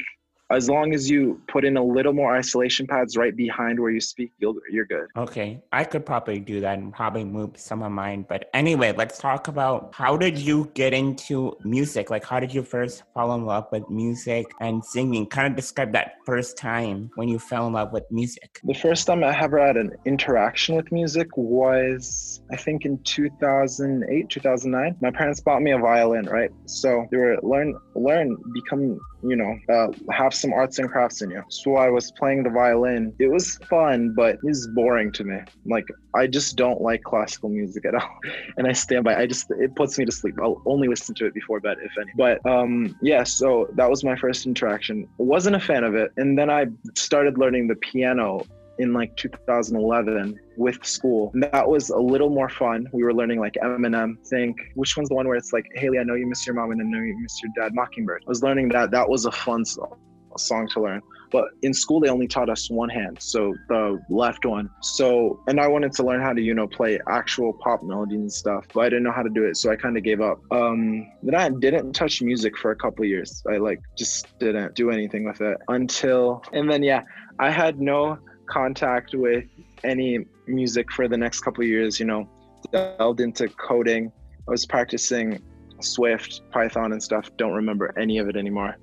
as 0.49 0.69
long 0.69 0.93
as 0.93 1.09
you 1.09 1.41
put 1.47 1.65
in 1.65 1.77
a 1.77 1.83
little 1.83 2.13
more 2.13 2.35
isolation 2.35 2.87
pads 2.87 3.17
right 3.17 3.35
behind 3.35 3.79
where 3.79 3.91
you 3.91 3.99
speak, 3.99 4.31
you'll 4.37 4.55
you're 4.71 4.85
good. 4.85 5.07
Okay, 5.17 5.61
I 5.71 5.83
could 5.83 6.05
probably 6.05 6.39
do 6.39 6.61
that 6.61 6.79
and 6.79 6.93
probably 6.93 7.23
move 7.23 7.51
some 7.57 7.83
of 7.83 7.91
mine. 7.91 8.25
But 8.27 8.49
anyway, 8.53 8.93
let's 8.93 9.17
talk 9.17 9.47
about 9.47 9.93
how 9.93 10.15
did 10.15 10.37
you 10.37 10.71
get 10.73 10.93
into 10.93 11.57
music? 11.63 12.09
Like, 12.09 12.23
how 12.23 12.39
did 12.39 12.53
you 12.53 12.63
first 12.63 13.03
fall 13.13 13.33
in 13.35 13.45
love 13.45 13.67
with 13.71 13.89
music 13.89 14.45
and 14.61 14.83
singing? 14.83 15.25
Kind 15.25 15.47
of 15.47 15.55
describe 15.55 15.91
that 15.93 16.13
first 16.25 16.57
time 16.57 17.11
when 17.15 17.27
you 17.27 17.39
fell 17.39 17.67
in 17.67 17.73
love 17.73 17.91
with 17.91 18.05
music. 18.09 18.59
The 18.63 18.73
first 18.73 19.07
time 19.07 19.23
I 19.23 19.37
ever 19.37 19.59
had 19.59 19.75
an 19.75 19.91
interaction 20.05 20.75
with 20.75 20.91
music 20.91 21.27
was, 21.35 22.41
I 22.51 22.55
think, 22.55 22.85
in 22.85 22.99
2008, 23.03 24.29
2009. 24.29 24.95
My 25.01 25.11
parents 25.11 25.41
bought 25.41 25.61
me 25.61 25.71
a 25.71 25.77
violin, 25.77 26.25
right? 26.25 26.51
So 26.65 27.05
they 27.11 27.17
were 27.17 27.37
learn, 27.43 27.77
learn, 27.95 28.37
become 28.53 28.99
you 29.23 29.35
know, 29.35 29.57
uh, 29.69 29.87
have 30.11 30.33
some 30.38 30.53
arts 30.53 30.79
and 30.79 30.89
crafts 30.89 31.22
in 31.22 31.32
you. 31.32 31.44
So 31.50 31.75
I 31.75 31.89
was 31.89 32.12
playing 32.12 32.44
the 32.44 32.50
violin. 32.50 33.13
It 33.20 33.27
was 33.27 33.58
fun, 33.70 34.13
but 34.15 34.36
it 34.36 34.44
was 34.44 34.67
boring 34.67 35.12
to 35.13 35.24
me. 35.24 35.39
Like 35.65 35.86
I 36.15 36.27
just 36.27 36.56
don't 36.56 36.82
like 36.82 37.03
classical 37.03 37.50
music 37.50 37.86
at 37.86 37.96
all, 37.96 38.20
and 38.58 38.67
I 38.67 38.74
stand 38.74 39.03
by. 39.03 39.15
I 39.15 39.25
just 39.25 39.50
it 39.51 39.75
puts 39.75 39.98
me 39.98 40.06
to 40.06 40.12
sleep. 40.12 40.36
I'll 40.41 40.62
only 40.65 40.88
listen 40.88 41.15
to 41.15 41.25
it 41.25 41.34
before 41.34 41.60
bed, 41.60 41.77
if 41.82 41.91
any. 42.00 42.12
But 42.15 42.46
um, 42.46 42.96
yeah, 43.01 43.24
so 43.24 43.70
that 43.75 43.89
was 43.89 44.03
my 44.03 44.15
first 44.15 44.46
interaction. 44.46 45.08
wasn't 45.17 45.56
a 45.56 45.60
fan 45.60 45.84
of 45.84 45.96
it, 45.96 46.12
and 46.17 46.38
then 46.38 46.50
I 46.50 46.67
started 46.96 47.38
learning 47.38 47.67
the 47.67 47.75
piano 47.75 48.46
in 48.79 48.94
like 48.94 49.15
2011 49.17 50.39
with 50.56 50.86
school. 50.86 51.32
And 51.34 51.44
that 51.44 51.67
was 51.67 51.89
a 51.89 51.98
little 51.98 52.29
more 52.29 52.50
fun. 52.50 52.88
We 52.91 53.03
were 53.03 53.13
learning 53.13 53.39
like 53.39 53.53
Eminem, 53.63 54.17
think, 54.27 54.58
which 54.75 54.96
one's 54.96 55.10
the 55.10 55.15
one 55.15 55.27
where 55.27 55.38
it's 55.38 55.53
like, 55.53 55.65
Haley, 55.75 56.00
I 56.00 56.03
know 56.03 56.15
you 56.15 56.27
miss 56.27 56.46
your 56.46 56.56
mom 56.56 56.72
and 56.72 56.82
I 56.82 56.86
know 56.86 57.00
you 57.03 57.17
miss 57.20 57.41
your 57.41 57.51
dad, 57.56 57.74
Mockingbird. 57.74 58.24
I 58.25 58.29
was 58.29 58.44
learning 58.44 58.70
that. 58.70 58.91
That 58.91 59.08
was 59.08 59.25
a 59.25 59.32
fun 59.32 59.65
song, 59.65 59.98
song 60.39 60.67
to 60.70 60.82
learn. 60.82 61.01
But 61.32 61.46
in 61.62 61.74
school, 61.74 62.00
they 62.00 62.10
only 62.10 62.27
taught 62.27 62.50
us 62.50 62.70
one 62.70 62.89
hand, 62.89 63.17
so 63.22 63.53
the 63.67 64.01
left 64.10 64.46
one. 64.46 64.70
So, 64.82 65.41
and 65.48 65.60
I 65.60 65.67
wanted 65.67 65.91
to 65.94 66.03
learn 66.03 66.22
how 66.22 66.32
to, 66.32 66.41
you 66.41 66.53
know, 66.53 66.67
play 66.67 67.00
actual 67.10 67.53
pop 67.53 67.84
melodies 67.84 68.20
and 68.20 68.32
stuff, 68.32 68.65
but 68.74 68.82
I 68.82 68.89
didn't 68.89 69.03
know 69.03 69.12
how 69.12 69.24
to 69.24 69.29
do 69.29 69.44
it, 69.44 69.58
so 69.58 69.70
I 69.70 69.75
kind 69.75 69.98
of 69.98 70.03
gave 70.03 70.22
up. 70.22 70.39
Um, 70.51 71.12
then 71.24 71.36
I 71.36 71.50
didn't 71.50 71.94
touch 71.94 72.22
music 72.22 72.58
for 72.58 72.72
a 72.72 72.75
couple 72.75 73.03
years. 73.03 73.44
I 73.50 73.58
like 73.58 73.82
just 73.98 74.39
didn't 74.39 74.75
do 74.75 74.89
anything 74.89 75.25
with 75.25 75.41
it 75.41 75.58
until, 75.67 76.44
and 76.53 76.72
then 76.72 76.82
yeah, 76.82 77.03
I 77.39 77.50
had 77.50 77.82
no 77.82 78.20
contact 78.46 79.13
with 79.13 79.46
any 79.84 80.25
music 80.48 80.91
for 80.91 81.08
the 81.10 81.17
next 81.17 81.41
couple 81.41 81.63
years, 81.63 82.00
you 82.00 82.06
know, 82.06 82.29
delved 82.72 83.20
into 83.20 83.50
coding. 83.50 84.12
I 84.48 84.51
was 84.51 84.65
practicing 84.65 85.41
Swift, 85.82 86.41
Python, 86.51 86.94
and 86.94 87.03
stuff. 87.03 87.29
Don't 87.38 87.53
remember 87.53 87.94
any 88.00 88.17
of 88.17 88.29
it 88.29 88.36
anymore. 88.36 88.77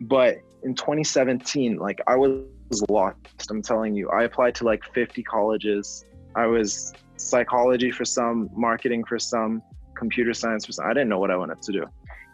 But 0.00 0.38
in 0.62 0.74
2017, 0.74 1.76
like 1.76 2.00
I 2.06 2.16
was 2.16 2.40
lost. 2.88 3.16
I'm 3.50 3.62
telling 3.62 3.94
you, 3.94 4.08
I 4.10 4.24
applied 4.24 4.54
to 4.56 4.64
like 4.64 4.82
50 4.94 5.22
colleges. 5.22 6.04
I 6.34 6.46
was 6.46 6.92
psychology 7.16 7.90
for 7.90 8.04
some, 8.04 8.48
marketing 8.54 9.04
for 9.04 9.18
some, 9.18 9.62
computer 9.96 10.34
science 10.34 10.66
for 10.66 10.72
some. 10.72 10.86
I 10.86 10.94
didn't 10.94 11.08
know 11.08 11.18
what 11.18 11.30
I 11.30 11.36
wanted 11.36 11.62
to 11.62 11.72
do. 11.72 11.84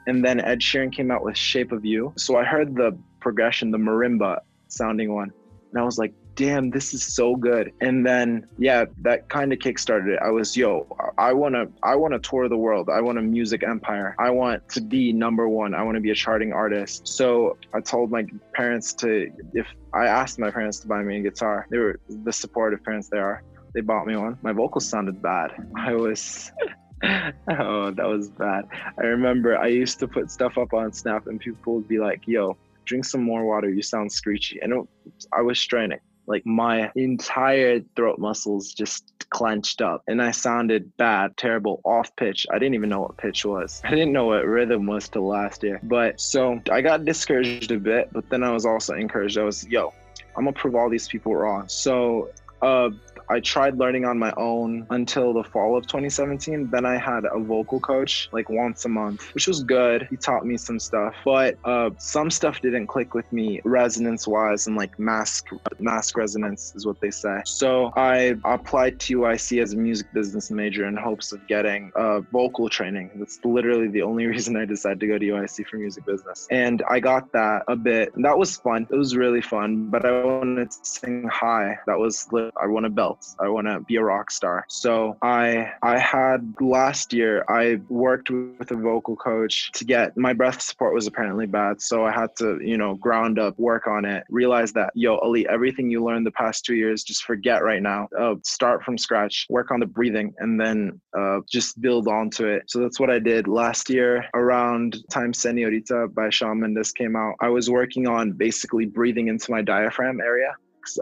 And 0.06 0.24
then 0.24 0.40
Ed 0.40 0.60
Sheeran 0.60 0.92
came 0.92 1.10
out 1.10 1.22
with 1.22 1.36
Shape 1.36 1.72
of 1.72 1.84
You. 1.84 2.12
So 2.16 2.36
I 2.36 2.44
heard 2.44 2.74
the 2.74 2.98
progression, 3.20 3.70
the 3.70 3.78
marimba 3.78 4.38
sounding 4.68 5.12
one. 5.12 5.30
And 5.70 5.80
I 5.80 5.84
was 5.84 5.98
like, 5.98 6.14
damn, 6.38 6.70
this 6.70 6.94
is 6.94 7.02
so 7.02 7.34
good. 7.34 7.72
And 7.80 8.06
then, 8.06 8.46
yeah, 8.58 8.84
that 9.02 9.28
kind 9.28 9.52
of 9.52 9.58
kickstarted 9.58 10.06
it. 10.14 10.20
I 10.24 10.30
was, 10.30 10.56
yo, 10.56 10.86
I 11.18 11.32
want 11.32 11.56
to, 11.56 11.68
I 11.82 11.96
want 11.96 12.14
to 12.14 12.20
tour 12.20 12.48
the 12.48 12.56
world. 12.56 12.88
I 12.88 13.00
want 13.00 13.18
a 13.18 13.22
music 13.22 13.64
empire. 13.64 14.14
I 14.20 14.30
want 14.30 14.68
to 14.68 14.80
be 14.80 15.12
number 15.12 15.48
one. 15.48 15.74
I 15.74 15.82
want 15.82 15.96
to 15.96 16.00
be 16.00 16.12
a 16.12 16.14
charting 16.14 16.52
artist. 16.52 17.08
So 17.08 17.58
I 17.74 17.80
told 17.80 18.12
my 18.12 18.24
parents 18.54 18.94
to, 18.94 19.32
if 19.52 19.66
I 19.92 20.06
asked 20.06 20.38
my 20.38 20.52
parents 20.52 20.78
to 20.80 20.86
buy 20.86 21.02
me 21.02 21.18
a 21.18 21.22
guitar, 21.22 21.66
they 21.70 21.78
were 21.78 21.98
the 22.08 22.32
supportive 22.32 22.84
parents 22.84 23.08
they 23.08 23.18
are. 23.18 23.42
They 23.74 23.80
bought 23.80 24.06
me 24.06 24.16
one. 24.16 24.38
My 24.42 24.52
vocals 24.52 24.88
sounded 24.88 25.20
bad. 25.20 25.50
I 25.76 25.94
was. 25.94 26.52
oh, 27.02 27.90
that 27.90 28.06
was 28.06 28.28
bad. 28.28 28.64
I 28.96 29.06
remember 29.06 29.58
I 29.58 29.66
used 29.66 29.98
to 30.00 30.08
put 30.08 30.30
stuff 30.30 30.56
up 30.56 30.72
on 30.72 30.92
Snap 30.92 31.26
and 31.26 31.40
people 31.40 31.74
would 31.74 31.88
be 31.88 31.98
like, 31.98 32.22
yo, 32.26 32.56
drink 32.84 33.04
some 33.04 33.24
more 33.24 33.44
water. 33.44 33.68
You 33.68 33.82
sound 33.82 34.12
screechy. 34.12 34.60
And 34.62 34.72
it, 34.72 35.26
I 35.32 35.42
was 35.42 35.58
straining 35.58 35.98
like 36.28 36.44
my 36.46 36.92
entire 36.94 37.80
throat 37.96 38.18
muscles 38.18 38.72
just 38.72 39.12
clenched 39.30 39.80
up 39.82 40.02
and 40.06 40.22
I 40.22 40.30
sounded 40.30 40.96
bad, 40.96 41.36
terrible, 41.36 41.80
off 41.84 42.14
pitch. 42.16 42.46
I 42.50 42.58
didn't 42.58 42.74
even 42.74 42.90
know 42.90 43.00
what 43.00 43.16
pitch 43.16 43.44
was. 43.44 43.80
I 43.84 43.90
didn't 43.90 44.12
know 44.12 44.26
what 44.26 44.44
rhythm 44.44 44.86
was 44.86 45.08
till 45.08 45.26
last 45.26 45.62
year. 45.62 45.80
But 45.82 46.20
so 46.20 46.60
I 46.70 46.82
got 46.82 47.04
discouraged 47.04 47.70
a 47.72 47.78
bit, 47.78 48.10
but 48.12 48.28
then 48.28 48.42
I 48.42 48.50
was 48.50 48.66
also 48.66 48.94
encouraged. 48.94 49.38
I 49.38 49.42
was, 49.42 49.66
yo, 49.66 49.92
I'm 50.36 50.44
gonna 50.44 50.52
prove 50.52 50.74
all 50.74 50.90
these 50.90 51.08
people 51.08 51.34
wrong. 51.34 51.66
So 51.68 52.30
uh 52.62 52.90
I 53.30 53.40
tried 53.40 53.78
learning 53.78 54.04
on 54.04 54.18
my 54.18 54.32
own 54.36 54.86
until 54.90 55.32
the 55.32 55.44
fall 55.44 55.76
of 55.76 55.86
2017. 55.86 56.70
Then 56.70 56.86
I 56.86 56.96
had 56.96 57.24
a 57.24 57.38
vocal 57.38 57.80
coach 57.80 58.28
like 58.32 58.48
once 58.48 58.84
a 58.84 58.88
month, 58.88 59.34
which 59.34 59.46
was 59.46 59.62
good. 59.62 60.06
He 60.10 60.16
taught 60.16 60.46
me 60.46 60.56
some 60.56 60.78
stuff, 60.78 61.14
but 61.24 61.58
uh, 61.64 61.90
some 61.98 62.30
stuff 62.30 62.60
didn't 62.60 62.86
click 62.86 63.14
with 63.14 63.30
me 63.32 63.60
resonance 63.64 64.26
wise 64.26 64.66
and 64.66 64.76
like 64.76 64.98
mask 64.98 65.46
mask 65.78 66.16
resonance 66.16 66.72
is 66.74 66.86
what 66.86 67.00
they 67.00 67.10
say. 67.10 67.42
So 67.44 67.92
I 67.96 68.36
applied 68.44 68.98
to 69.00 69.18
UIC 69.18 69.62
as 69.62 69.74
a 69.74 69.76
music 69.76 70.12
business 70.12 70.50
major 70.50 70.86
in 70.86 70.96
hopes 70.96 71.32
of 71.32 71.46
getting 71.48 71.92
uh, 71.96 72.20
vocal 72.32 72.68
training. 72.68 73.10
That's 73.16 73.38
literally 73.44 73.88
the 73.88 74.02
only 74.02 74.26
reason 74.34 74.56
I 74.56 74.64
decided 74.64 75.00
to 75.00 75.06
go 75.06 75.18
to 75.18 75.26
UIC 75.26 75.66
for 75.66 75.76
music 75.76 76.06
business. 76.06 76.46
And 76.50 76.82
I 76.88 77.00
got 77.00 77.30
that 77.32 77.62
a 77.68 77.76
bit. 77.76 78.12
That 78.16 78.38
was 78.38 78.56
fun. 78.56 78.86
It 78.90 78.96
was 78.96 79.16
really 79.16 79.42
fun, 79.42 79.90
but 79.90 80.04
I 80.06 80.24
wanted 80.24 80.70
to 80.70 80.78
sing 80.82 81.28
high. 81.28 81.78
That 81.86 81.98
was, 81.98 82.26
I 82.60 82.66
want 82.66 82.86
a 82.86 82.90
belt 82.90 83.17
else. 83.18 83.36
I 83.38 83.48
want 83.48 83.66
to 83.66 83.80
be 83.80 83.96
a 83.96 84.02
rock 84.02 84.30
star. 84.30 84.64
So 84.68 85.16
I 85.22 85.72
I 85.82 85.98
had 85.98 86.54
last 86.60 87.12
year 87.12 87.44
I 87.48 87.80
worked 87.88 88.30
with 88.30 88.70
a 88.70 88.76
vocal 88.76 89.16
coach 89.16 89.70
to 89.72 89.84
get 89.84 90.16
my 90.16 90.32
breath 90.32 90.60
support 90.60 90.94
was 90.94 91.06
apparently 91.06 91.46
bad, 91.46 91.80
so 91.80 92.04
I 92.04 92.12
had 92.12 92.34
to 92.38 92.58
you 92.62 92.76
know 92.76 92.94
ground 92.94 93.38
up 93.38 93.58
work 93.58 93.86
on 93.86 94.04
it. 94.04 94.24
Realize 94.30 94.72
that 94.72 94.90
yo 94.94 95.16
Ali, 95.18 95.48
everything 95.48 95.90
you 95.90 96.04
learned 96.04 96.26
the 96.26 96.32
past 96.32 96.64
two 96.64 96.74
years, 96.74 97.02
just 97.02 97.24
forget 97.24 97.62
right 97.62 97.82
now. 97.82 98.08
Uh, 98.18 98.34
start 98.44 98.82
from 98.84 98.98
scratch. 98.98 99.46
Work 99.50 99.70
on 99.70 99.80
the 99.80 99.86
breathing, 99.86 100.34
and 100.38 100.60
then 100.60 101.00
uh, 101.16 101.40
just 101.50 101.80
build 101.80 102.08
onto 102.08 102.46
it. 102.46 102.70
So 102.70 102.80
that's 102.80 103.00
what 103.00 103.10
I 103.10 103.18
did 103.18 103.48
last 103.48 103.90
year. 103.90 104.24
Around 104.34 104.98
time 105.10 105.32
Senorita 105.32 106.08
by 106.14 106.30
Shawn 106.30 106.60
Mendes 106.60 106.92
came 106.92 107.16
out, 107.16 107.34
I 107.40 107.48
was 107.48 107.70
working 107.70 108.06
on 108.06 108.32
basically 108.32 108.86
breathing 108.86 109.28
into 109.28 109.50
my 109.50 109.62
diaphragm 109.62 110.20
area 110.20 110.54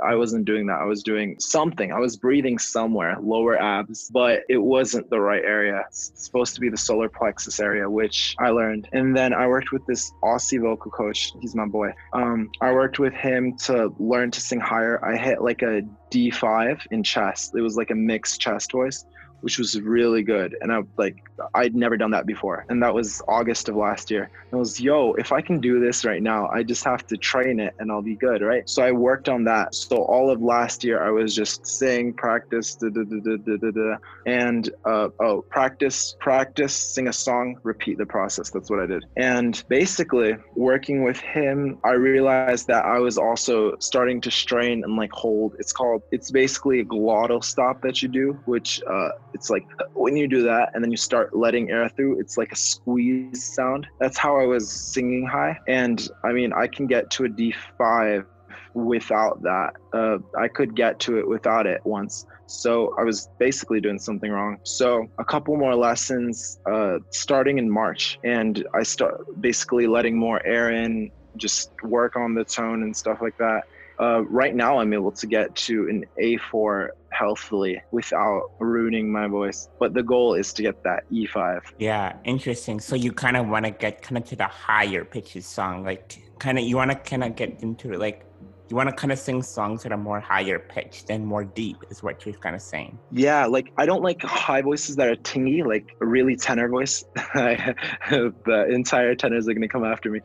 I 0.02 0.14
wasn't 0.14 0.45
doing 0.45 0.66
that. 0.66 0.80
I 0.80 0.85
was 0.85 1.02
doing 1.02 1.37
something. 1.38 1.92
I 1.92 1.99
was 1.99 2.16
breathing 2.16 2.59
somewhere, 2.59 3.16
lower 3.21 3.61
abs, 3.61 4.11
but 4.12 4.40
it 4.49 4.59
wasn't 4.59 5.09
the 5.11 5.21
right 5.21 5.42
area. 5.45 5.85
It's 5.88 6.12
supposed 6.14 6.54
to 6.54 6.61
be 6.61 6.68
the 6.68 6.76
solar 6.76 7.09
plexus 7.09 7.61
area, 7.61 7.88
which 7.88 8.35
I 8.38 8.50
learned. 8.50 8.88
And 8.92 9.16
then 9.16 9.33
I 9.33 9.47
worked 9.47 9.73
with 9.73 9.87
this 9.87 10.12
Aussie 10.23 10.61
vocal 10.61 10.90
coach. 10.90 11.33
He's 11.40 11.54
my 11.54 11.66
boy. 11.66 11.92
Um, 12.12 12.50
I 12.61 12.73
worked 12.73 12.99
with 12.99 13.14
him 13.14 13.56
to 13.64 13.95
learn 13.99 14.30
to 14.33 14.40
sing 14.40 14.61
higher. 14.61 15.04
I 15.04 15.16
hit 15.16 15.42
like 15.42 15.62
a 15.62 15.83
D5 16.11 16.87
in 16.90 17.02
chest. 17.02 17.54
It 17.54 17.61
was 17.61 17.76
like 17.76 17.90
a 17.90 17.95
mixed 17.95 18.40
chest 18.40 18.73
voice 18.73 19.04
which 19.47 19.61
was 19.61 19.81
really 19.81 20.25
good. 20.25 20.57
And 20.61 20.73
I 20.73 20.81
like 20.97 21.23
I'd 21.55 21.75
never 21.75 21.97
done 21.97 22.11
that 22.11 22.26
before. 22.26 22.65
And 22.69 22.83
that 22.83 22.95
was 22.95 23.23
August 23.29 23.69
of 23.69 23.76
last 23.76 24.11
year. 24.11 24.25
And 24.50 24.55
I 24.55 24.57
was, 24.57 24.81
yo, 24.81 25.12
if 25.15 25.33
I 25.33 25.41
can 25.41 25.61
do 25.61 25.81
this 25.81 26.05
right 26.05 26.23
now, 26.23 26.49
I 26.49 26.62
just 26.62 26.85
have 26.85 27.07
to 27.09 27.17
train 27.17 27.61
it 27.61 27.75
and 27.79 27.91
I'll 27.91 28.03
be 28.03 28.17
good, 28.17 28.43
right? 28.43 28.69
So 28.69 28.83
I 28.83 28.93
worked 28.93 29.29
on 29.29 29.45
that. 29.45 29.75
So 29.75 29.99
all 29.99 30.31
of 30.31 30.43
last 30.43 30.85
year 30.85 31.03
I 31.03 31.11
was 31.11 31.35
just 31.35 31.67
sing, 31.67 32.12
practice, 32.12 32.75
da, 32.75 32.88
da, 32.88 33.03
da, 33.05 33.37
da, 33.37 33.57
da, 33.57 33.71
da, 33.71 33.97
and 34.26 34.71
uh, 34.85 35.09
oh, 35.21 35.43
practice, 35.43 36.17
practice, 36.19 36.75
sing 36.75 37.09
a 37.09 37.12
song, 37.12 37.59
repeat 37.62 37.99
the 37.99 38.07
process. 38.07 38.50
That's 38.50 38.71
what 38.71 38.81
I 38.81 38.87
did. 38.87 39.05
And 39.17 39.62
basically 39.69 40.37
working 40.55 41.05
with 41.05 41.19
him, 41.19 41.79
I 41.85 41.93
realized 41.93 42.67
that 42.69 42.85
I 42.85 42.99
was 42.99 43.19
also 43.19 43.76
starting 43.79 44.21
to 44.23 44.31
strain 44.31 44.85
and 44.85 44.97
like 44.97 45.12
hold. 45.12 45.55
It's 45.59 45.73
called, 45.73 46.03
it's 46.11 46.31
basically 46.31 46.81
a 46.81 46.85
glottal 46.85 47.43
stop 47.43 47.83
that 47.83 48.03
you 48.03 48.09
do, 48.09 48.38
which 48.47 48.83
uh, 48.88 49.11
it's 49.37 49.50
like 49.50 49.66
when 49.93 50.16
you 50.16 50.26
do 50.26 50.43
that 50.45 50.71
and 50.73 50.83
then 50.83 50.90
you 50.90 50.97
start 50.97 51.37
letting 51.37 51.71
air 51.71 51.90
through, 51.90 52.19
it's 52.19 52.38
like 52.38 52.52
a 52.52 52.57
squeeze 52.57 53.45
sound. 53.55 53.87
That's 54.00 54.16
how 54.16 54.40
I 54.40 54.47
was 54.47 54.64
singing 54.71 55.26
high. 55.26 55.59
And 55.69 56.09
I 56.25 56.33
mean, 56.33 56.55
I 56.55 56.66
can 56.66 56.87
get 56.87 57.11
to 57.12 57.26
a 57.26 57.28
D5 57.28 58.25
without 58.73 59.43
that. 59.43 59.75
Uh, 59.93 60.19
I 60.38 60.49
could 60.49 60.75
get 60.75 60.99
to 61.00 61.19
it 61.19 61.28
without 61.28 61.66
it 61.66 61.85
once. 61.85 62.25
So 62.47 62.95
I 62.99 63.02
was 63.05 63.28
basically 63.38 63.81
doing 63.81 63.99
something 63.99 64.31
wrong. 64.31 64.59
So 64.62 65.07
a 65.19 65.25
couple 65.25 65.55
more 65.57 65.75
lessons 65.75 66.59
uh, 66.64 66.99
starting 67.11 67.59
in 67.59 67.69
March, 67.71 68.19
and 68.25 68.66
I 68.73 68.85
start 68.85 69.40
basically 69.40 69.87
letting 69.87 70.16
more 70.16 70.45
air 70.47 70.71
in, 70.71 71.11
just 71.37 71.71
work 71.83 72.16
on 72.16 72.35
the 72.35 72.45
tone 72.45 72.83
and 72.85 72.97
stuff 72.97 73.19
like 73.21 73.37
that. 73.37 73.64
Uh, 73.99 74.23
right 74.25 74.55
now, 74.55 74.78
I'm 74.78 74.93
able 74.93 75.12
to 75.12 75.26
get 75.26 75.55
to 75.66 75.88
an 75.88 76.05
A4 76.21 76.90
healthily 77.18 77.80
without 77.90 78.50
ruining 78.58 79.11
my 79.11 79.26
voice. 79.26 79.68
But 79.78 79.94
the 79.94 80.02
goal 80.02 80.35
is 80.35 80.52
to 80.54 80.62
get 80.62 80.82
that 80.85 81.04
E5. 81.11 81.61
Yeah, 81.78 82.16
interesting. 82.25 82.80
So 82.80 82.96
you 82.96 83.12
kind 83.12 83.37
of 83.37 83.49
want 83.49 83.64
to 83.64 83.70
get 83.70 84.02
kind 84.02 84.18
of 84.18 84.25
to 84.25 84.37
the 84.37 84.44
higher 84.44 85.04
pitches 85.04 85.46
song, 85.46 85.85
like 85.85 86.18
kind 86.38 86.58
of 86.58 86.64
you 86.64 86.76
want 86.76 86.90
to 86.90 86.96
kind 86.96 87.25
of 87.25 87.35
get 87.37 87.62
into 87.62 87.92
like 87.94 88.26
you 88.68 88.75
want 88.75 88.88
to 88.88 88.94
kind 88.94 89.12
of 89.12 89.18
sing 89.18 89.42
songs 89.42 89.82
that 89.85 89.92
are 89.92 89.99
more 89.99 90.18
higher 90.18 90.58
pitched 90.58 91.08
and 91.08 91.25
more 91.25 91.44
deep 91.44 91.76
is 91.88 92.02
what 92.02 92.26
you're 92.26 92.35
kind 92.35 92.56
of 92.56 92.61
saying 92.61 92.99
yeah 93.12 93.46
like 93.46 93.73
i 93.78 93.87
don't 93.87 94.02
like 94.02 94.20
high 94.23 94.61
voices 94.61 94.96
that 94.96 95.08
are 95.08 95.16
tingy 95.16 95.64
like 95.64 95.96
a 96.00 96.06
really 96.06 96.37
tenor 96.37 96.68
voice 96.68 97.04
the 97.14 98.66
entire 98.70 99.14
tenors 99.14 99.49
are 99.49 99.54
going 99.54 99.62
to 99.62 99.68
come 99.68 99.85
after 99.85 100.11
me 100.11 100.20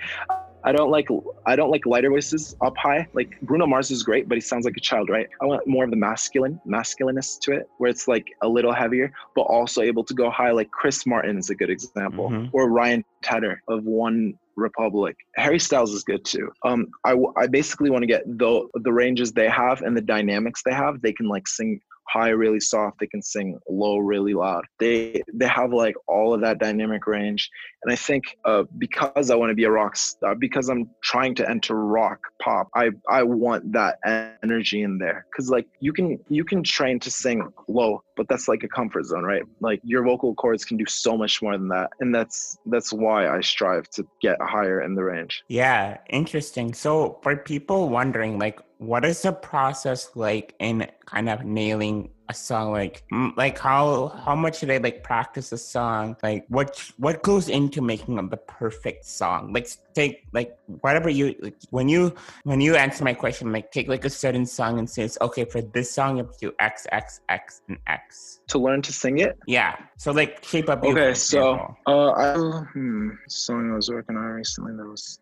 I 0.63 0.72
don't 0.72 0.91
like 0.91 1.08
I 1.46 1.56
don't 1.56 1.72
like 1.72 1.86
lighter 1.86 2.10
voices 2.10 2.56
up 2.62 2.77
high. 2.77 3.08
Like 3.13 3.39
Bruno 3.41 3.65
Mars 3.65 3.91
is 3.91 4.03
great, 4.03 4.27
but 4.27 4.36
he 4.36 4.41
sounds 4.41 4.65
like 4.65 4.77
a 4.77 4.82
child, 4.82 5.10
right? 5.10 5.27
I 5.41 5.46
want 5.46 5.68
more 5.68 5.84
of 5.84 5.89
the 5.89 5.98
masculine 5.98 6.60
masculineness 6.65 7.39
to 7.39 7.53
it, 7.53 7.70
where 7.77 7.89
it's 7.89 8.08
like 8.08 8.27
a 8.41 8.48
little 8.48 8.74
heavier, 8.74 9.12
but 9.36 9.41
also 9.44 9.82
able 9.82 10.03
to 10.06 10.13
go 10.13 10.30
high. 10.30 10.51
Like 10.51 10.72
Chris 10.72 11.06
Martin 11.06 11.38
is 11.38 11.50
a 11.50 11.56
good 11.56 11.70
example, 11.70 12.30
mm-hmm. 12.30 12.48
or 12.53 12.70
Ryan 12.70 13.03
Tedder 13.22 13.62
of 13.68 13.84
One 13.86 14.38
Republic. 14.56 15.15
Harry 15.36 15.60
Styles 15.60 15.94
is 15.94 16.03
good 16.03 16.24
too. 16.25 16.51
Um, 16.63 16.88
I 17.06 17.15
I 17.38 17.48
basically 17.48 17.89
want 17.89 18.03
to 18.03 18.08
get 18.08 18.24
the 18.25 18.68
the 18.75 18.94
ranges 18.94 19.32
they 19.32 19.50
have 19.50 19.82
and 19.82 19.96
the 19.96 20.01
dynamics 20.01 20.62
they 20.63 20.74
have. 20.74 21.01
They 21.01 21.13
can 21.13 21.27
like 21.27 21.48
sing 21.48 21.82
high 22.08 22.29
really 22.29 22.60
soft 22.60 23.00
they 23.00 23.08
can 23.08 23.22
sing 23.22 23.60
low 23.70 23.98
really 23.98 24.34
loud. 24.34 24.65
They 24.79 25.22
they 25.34 25.48
have 25.48 25.72
like 25.72 25.96
all 26.08 26.34
of 26.34 26.41
that 26.41 26.60
dynamic 26.60 27.08
range. 27.08 27.50
And 27.84 27.91
i 27.91 27.96
think 27.96 28.38
uh, 28.46 28.63
because 28.77 29.31
i 29.31 29.36
want 29.36 29.50
to 29.50 29.55
be 29.55 29.63
a 29.63 29.72
rock 29.72 29.96
star 29.96 30.36
because 30.36 30.70
i'm 30.70 30.89
trying 31.03 31.34
to 31.36 31.50
enter 31.50 31.75
rock 31.75 32.20
pop 32.39 32.67
i 32.75 32.91
i 33.10 33.24
want 33.24 33.72
that 33.72 33.98
energy 34.43 34.84
in 34.84 34.98
there. 34.98 35.25
Because 35.31 35.50
like 35.50 35.67
you 35.79 35.93
can 35.93 36.20
you 36.29 36.43
can 36.43 36.63
train 36.63 37.00
to 37.00 37.12
sing 37.12 37.51
low 37.67 38.03
but 38.17 38.27
that's 38.27 38.48
like 38.48 38.63
a 38.63 38.67
comfort 38.67 39.05
zone 39.05 39.24
right? 39.24 39.43
Like 39.62 39.81
your 39.84 40.03
vocal 40.03 40.36
cords 40.36 40.65
can 40.65 40.77
do 40.77 40.86
so 40.86 41.17
much 41.17 41.41
more 41.41 41.58
than 41.58 41.70
that. 41.70 41.89
And 42.00 42.13
that's 42.13 42.58
that's 42.67 42.91
why 42.93 43.27
i 43.27 43.41
strive 43.41 43.89
to 43.91 44.05
get 44.22 44.38
higher 44.41 44.81
in 44.81 44.96
the 44.96 45.03
range. 45.03 45.43
Yeah 45.48 45.98
interesting. 46.10 46.74
So 46.74 47.20
for 47.24 47.36
people 47.36 47.89
wondering 47.89 48.38
like 48.38 48.60
what 48.82 49.06
is 49.06 49.22
the 49.22 49.32
process 49.32 50.10
like 50.16 50.56
in 50.58 50.88
kind 51.06 51.30
of 51.30 51.46
nailing 51.46 52.10
a 52.30 52.34
song? 52.34 52.72
Like 52.72 53.04
like 53.38 53.60
how 53.60 54.08
how 54.26 54.34
much 54.34 54.60
do 54.60 54.66
they 54.66 54.80
like 54.80 55.04
practice 55.04 55.52
a 55.52 55.58
song? 55.60 56.18
Like 56.24 56.46
what 56.50 56.90
what 56.98 57.22
goes 57.22 57.48
into 57.48 57.80
making 57.80 58.16
the 58.16 58.38
perfect 58.38 59.06
song? 59.06 59.54
Like 59.54 59.70
take 59.94 60.24
like 60.34 60.58
whatever 60.66 61.12
you 61.12 61.36
like, 61.42 61.58
when 61.70 61.90
you 61.90 62.16
when 62.44 62.60
you 62.60 62.76
answer 62.76 63.04
my 63.04 63.14
question 63.14 63.52
like 63.52 63.70
take 63.70 63.88
like 63.88 64.04
a 64.04 64.10
certain 64.10 64.48
song 64.48 64.80
and 64.80 64.90
says 64.90 65.16
okay 65.22 65.46
for 65.46 65.62
this 65.62 65.92
song 65.92 66.18
you 66.18 66.24
have 66.24 66.34
to 66.38 66.48
do 66.48 66.52
x 66.60 66.88
x 66.92 67.22
x 67.30 67.62
and 67.70 67.78
x. 67.86 68.40
To 68.48 68.58
learn 68.58 68.82
to 68.82 68.92
sing 68.92 69.20
it? 69.20 69.38
Yeah. 69.46 69.76
So 70.00 70.12
like 70.12 70.44
shape 70.44 70.70
up 70.70 70.84
okay 70.84 71.14
so 71.14 71.76
uh 71.86 72.10
i 72.14 72.34
hmm 72.74 73.10
song 73.30 73.72
i 73.74 73.76
was 73.76 73.92
working 73.92 74.18
on 74.18 74.24
recently 74.24 74.76
that 74.76 74.88
was 74.88 75.20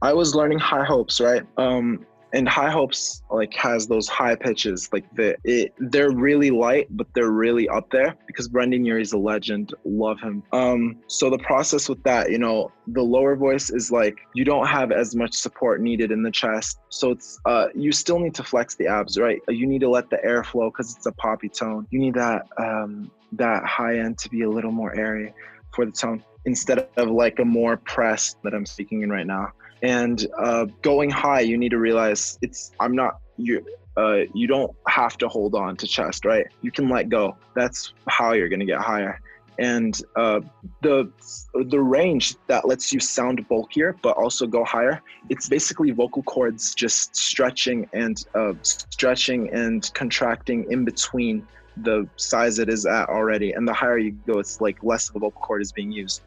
I 0.00 0.12
was 0.12 0.32
learning 0.32 0.60
high 0.60 0.84
hopes, 0.84 1.20
right? 1.20 1.44
Um, 1.56 2.06
and 2.32 2.48
high 2.48 2.70
hopes 2.70 3.22
like 3.30 3.54
has 3.54 3.86
those 3.86 4.08
high 4.08 4.34
pitches 4.34 4.88
like 4.92 5.04
the 5.14 5.36
it, 5.44 5.72
they're 5.78 6.10
really 6.10 6.50
light 6.50 6.86
but 6.90 7.06
they're 7.14 7.30
really 7.30 7.68
up 7.68 7.88
there 7.90 8.16
because 8.26 8.48
brendon 8.48 8.86
is 8.86 9.12
a 9.12 9.18
legend. 9.18 9.74
Love 9.84 10.18
him. 10.20 10.42
Um 10.52 10.96
so 11.06 11.30
the 11.30 11.38
process 11.38 11.88
with 11.88 12.02
that 12.04 12.30
you 12.30 12.38
know 12.38 12.70
the 12.88 13.02
lower 13.02 13.36
voice 13.36 13.70
is 13.70 13.90
like 13.90 14.16
you 14.34 14.44
don't 14.44 14.66
have 14.66 14.92
as 14.92 15.14
much 15.14 15.34
support 15.34 15.80
needed 15.80 16.10
in 16.10 16.22
the 16.22 16.30
chest. 16.30 16.78
So 16.90 17.10
it's 17.10 17.38
uh 17.44 17.68
you 17.74 17.92
still 17.92 18.18
need 18.18 18.34
to 18.36 18.44
flex 18.44 18.74
the 18.76 18.86
abs 18.86 19.18
right? 19.18 19.40
You 19.48 19.66
need 19.66 19.80
to 19.80 19.90
let 19.90 20.10
the 20.10 20.22
air 20.24 20.44
flow 20.44 20.70
because 20.70 20.94
it's 20.96 21.06
a 21.06 21.12
poppy 21.12 21.48
tone. 21.48 21.86
You 21.90 21.98
need 21.98 22.14
that 22.14 22.46
um 22.58 23.10
that 23.32 23.64
high 23.64 23.98
end 23.98 24.18
to 24.18 24.28
be 24.28 24.42
a 24.42 24.50
little 24.50 24.72
more 24.72 24.94
airy 24.94 25.32
for 25.74 25.84
the 25.84 25.92
tone 25.92 26.24
instead 26.44 26.88
of 26.96 27.10
like 27.10 27.38
a 27.40 27.44
more 27.44 27.76
pressed 27.76 28.38
that 28.42 28.54
i'm 28.54 28.64
speaking 28.64 29.02
in 29.02 29.10
right 29.10 29.26
now 29.26 29.52
and 29.82 30.26
uh, 30.38 30.66
going 30.82 31.10
high 31.10 31.40
you 31.40 31.56
need 31.56 31.70
to 31.70 31.78
realize 31.78 32.38
it's 32.42 32.72
i'm 32.80 32.94
not 32.94 33.20
you 33.36 33.64
uh, 33.98 34.24
you 34.32 34.46
don't 34.46 34.74
have 34.86 35.18
to 35.18 35.28
hold 35.28 35.56
on 35.56 35.76
to 35.76 35.86
chest 35.86 36.24
right? 36.24 36.46
You 36.62 36.70
can 36.70 36.88
let 36.88 37.08
go. 37.08 37.36
That's 37.56 37.92
how 38.06 38.32
you're 38.32 38.48
going 38.48 38.60
to 38.60 38.66
get 38.66 38.78
higher. 38.78 39.20
And 39.58 40.00
uh, 40.14 40.40
the 40.82 41.10
the 41.52 41.80
range 41.80 42.36
that 42.46 42.64
lets 42.64 42.92
you 42.92 43.00
sound 43.00 43.46
bulkier 43.48 43.96
but 44.02 44.16
also 44.16 44.46
go 44.46 44.64
higher 44.64 45.02
it's 45.30 45.48
basically 45.48 45.90
vocal 45.90 46.22
cords 46.22 46.76
just 46.76 47.16
stretching 47.16 47.88
and 47.92 48.24
uh, 48.36 48.52
stretching 48.62 49.52
and 49.52 49.92
contracting 49.94 50.70
in 50.70 50.84
between 50.84 51.44
the 51.78 52.08
size 52.16 52.60
it 52.60 52.68
is 52.68 52.86
at 52.86 53.08
already. 53.08 53.50
And 53.52 53.66
the 53.66 53.74
higher 53.74 53.98
you 53.98 54.12
go 54.28 54.38
it's 54.38 54.60
like 54.60 54.84
less 54.84 55.08
of 55.08 55.16
a 55.16 55.18
vocal 55.18 55.40
cord 55.42 55.60
is 55.60 55.72
being 55.72 55.90
used. 55.90 56.22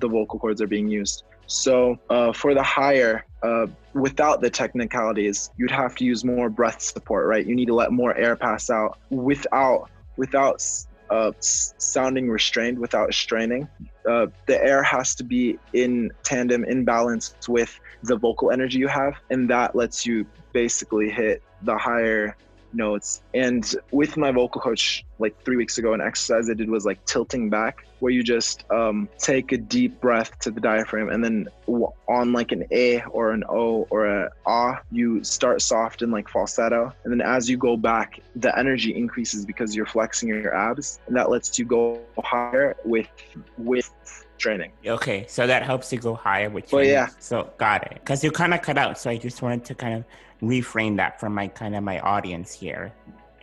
The 0.00 0.08
vocal 0.08 0.38
cords 0.38 0.60
are 0.60 0.66
being 0.66 0.88
used 0.88 1.24
so 1.46 1.98
uh, 2.10 2.32
for 2.32 2.54
the 2.54 2.62
higher, 2.62 3.24
uh, 3.42 3.66
without 3.94 4.40
the 4.40 4.50
technicalities, 4.50 5.50
you'd 5.56 5.70
have 5.70 5.94
to 5.96 6.04
use 6.04 6.24
more 6.24 6.50
breath 6.50 6.82
support, 6.82 7.26
right? 7.26 7.46
You 7.46 7.54
need 7.54 7.66
to 7.66 7.74
let 7.74 7.92
more 7.92 8.16
air 8.16 8.36
pass 8.36 8.70
out 8.70 8.98
without 9.10 9.90
without 10.16 10.62
uh, 11.10 11.30
sounding 11.40 12.28
restrained, 12.28 12.78
without 12.78 13.12
straining. 13.14 13.68
Uh, 14.08 14.26
the 14.46 14.62
air 14.62 14.82
has 14.82 15.14
to 15.14 15.24
be 15.24 15.58
in 15.72 16.10
tandem, 16.22 16.64
in 16.64 16.84
balance 16.84 17.34
with 17.48 17.78
the 18.02 18.16
vocal 18.16 18.50
energy 18.50 18.78
you 18.78 18.88
have, 18.88 19.14
and 19.30 19.48
that 19.50 19.76
lets 19.76 20.04
you 20.04 20.26
basically 20.52 21.10
hit 21.10 21.42
the 21.62 21.76
higher 21.76 22.36
notes. 22.72 23.22
And 23.34 23.74
with 23.90 24.16
my 24.16 24.30
vocal 24.30 24.60
coach, 24.60 25.04
like 25.18 25.42
three 25.44 25.56
weeks 25.56 25.78
ago, 25.78 25.94
an 25.94 26.00
exercise 26.00 26.50
I 26.50 26.54
did 26.54 26.68
was 26.68 26.84
like 26.84 27.04
tilting 27.06 27.48
back, 27.50 27.86
where 28.00 28.12
you 28.12 28.22
just 28.22 28.70
um, 28.70 29.08
take 29.18 29.52
a 29.52 29.56
deep 29.56 30.00
breath 30.00 30.38
to 30.40 30.50
the 30.50 30.60
diaphragm, 30.60 31.08
and 31.08 31.24
then 31.24 31.48
on 32.08 32.32
like 32.32 32.52
an 32.52 32.64
A 32.70 33.02
or 33.04 33.32
an 33.32 33.44
O 33.48 33.86
or 33.90 34.06
a 34.06 34.30
Ah, 34.46 34.80
you 34.90 35.24
start 35.24 35.62
soft 35.62 36.02
and 36.02 36.12
like 36.12 36.28
falsetto, 36.28 36.92
and 37.04 37.12
then 37.12 37.20
as 37.20 37.48
you 37.48 37.56
go 37.56 37.76
back, 37.76 38.20
the 38.36 38.56
energy 38.58 38.94
increases 38.94 39.46
because 39.46 39.74
you're 39.74 39.86
flexing 39.86 40.28
your 40.28 40.54
abs, 40.54 41.00
and 41.06 41.16
that 41.16 41.30
lets 41.30 41.58
you 41.58 41.64
go 41.64 42.00
higher 42.18 42.76
with 42.84 43.08
with 43.56 43.90
training. 44.38 44.72
Okay, 44.86 45.24
so 45.28 45.46
that 45.46 45.62
helps 45.62 45.92
you 45.92 45.98
go 45.98 46.14
higher 46.14 46.50
with 46.50 46.68
training. 46.68 46.92
Well, 46.92 47.08
yeah. 47.08 47.08
So 47.18 47.50
got 47.56 47.90
it. 47.90 47.94
Because 47.94 48.22
you 48.22 48.30
kind 48.30 48.52
of 48.52 48.60
cut 48.60 48.76
out, 48.76 48.98
so 48.98 49.10
I 49.10 49.16
just 49.16 49.40
wanted 49.40 49.64
to 49.66 49.74
kind 49.74 49.94
of 49.94 50.04
reframe 50.42 50.96
that 50.96 51.18
for 51.20 51.30
my 51.30 51.48
kind 51.48 51.74
of 51.74 51.82
my 51.82 52.00
audience 52.00 52.52
here. 52.52 52.92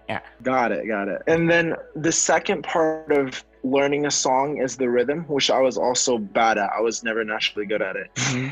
Yeah. 0.09 0.19
Got 0.41 0.71
it, 0.71 0.87
got 0.87 1.07
it. 1.07 1.21
And 1.27 1.49
then 1.49 1.75
the 1.95 2.11
second 2.11 2.63
part 2.63 3.11
of 3.11 3.43
learning 3.63 4.05
a 4.05 4.11
song 4.11 4.57
is 4.57 4.75
the 4.75 4.89
rhythm, 4.89 5.23
which 5.23 5.49
I 5.49 5.59
was 5.59 5.77
also 5.77 6.17
bad 6.17 6.57
at. 6.57 6.69
I 6.75 6.81
was 6.81 7.03
never 7.03 7.23
naturally 7.23 7.65
good 7.65 7.81
at 7.81 7.95
it. 7.95 8.13
Mm-hmm. 8.15 8.49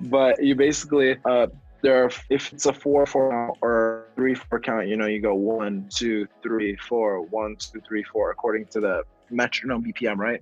but 0.10 0.42
you 0.42 0.54
basically 0.54 1.16
uh, 1.24 1.46
there 1.82 2.04
are, 2.04 2.10
if 2.30 2.52
it's 2.52 2.66
a 2.66 2.72
four 2.72 3.06
four 3.06 3.30
count 3.30 3.58
or 3.60 4.06
three 4.16 4.34
four 4.34 4.60
count, 4.60 4.88
you 4.88 4.96
know, 4.96 5.06
you 5.06 5.20
go 5.20 5.34
one, 5.34 5.88
two, 5.94 6.26
three, 6.42 6.76
four, 6.76 7.22
one, 7.22 7.56
two, 7.56 7.80
three, 7.86 8.04
four, 8.04 8.30
according 8.30 8.66
to 8.66 8.80
the 8.80 9.02
metronome 9.30 9.84
BPM, 9.84 10.16
right? 10.16 10.40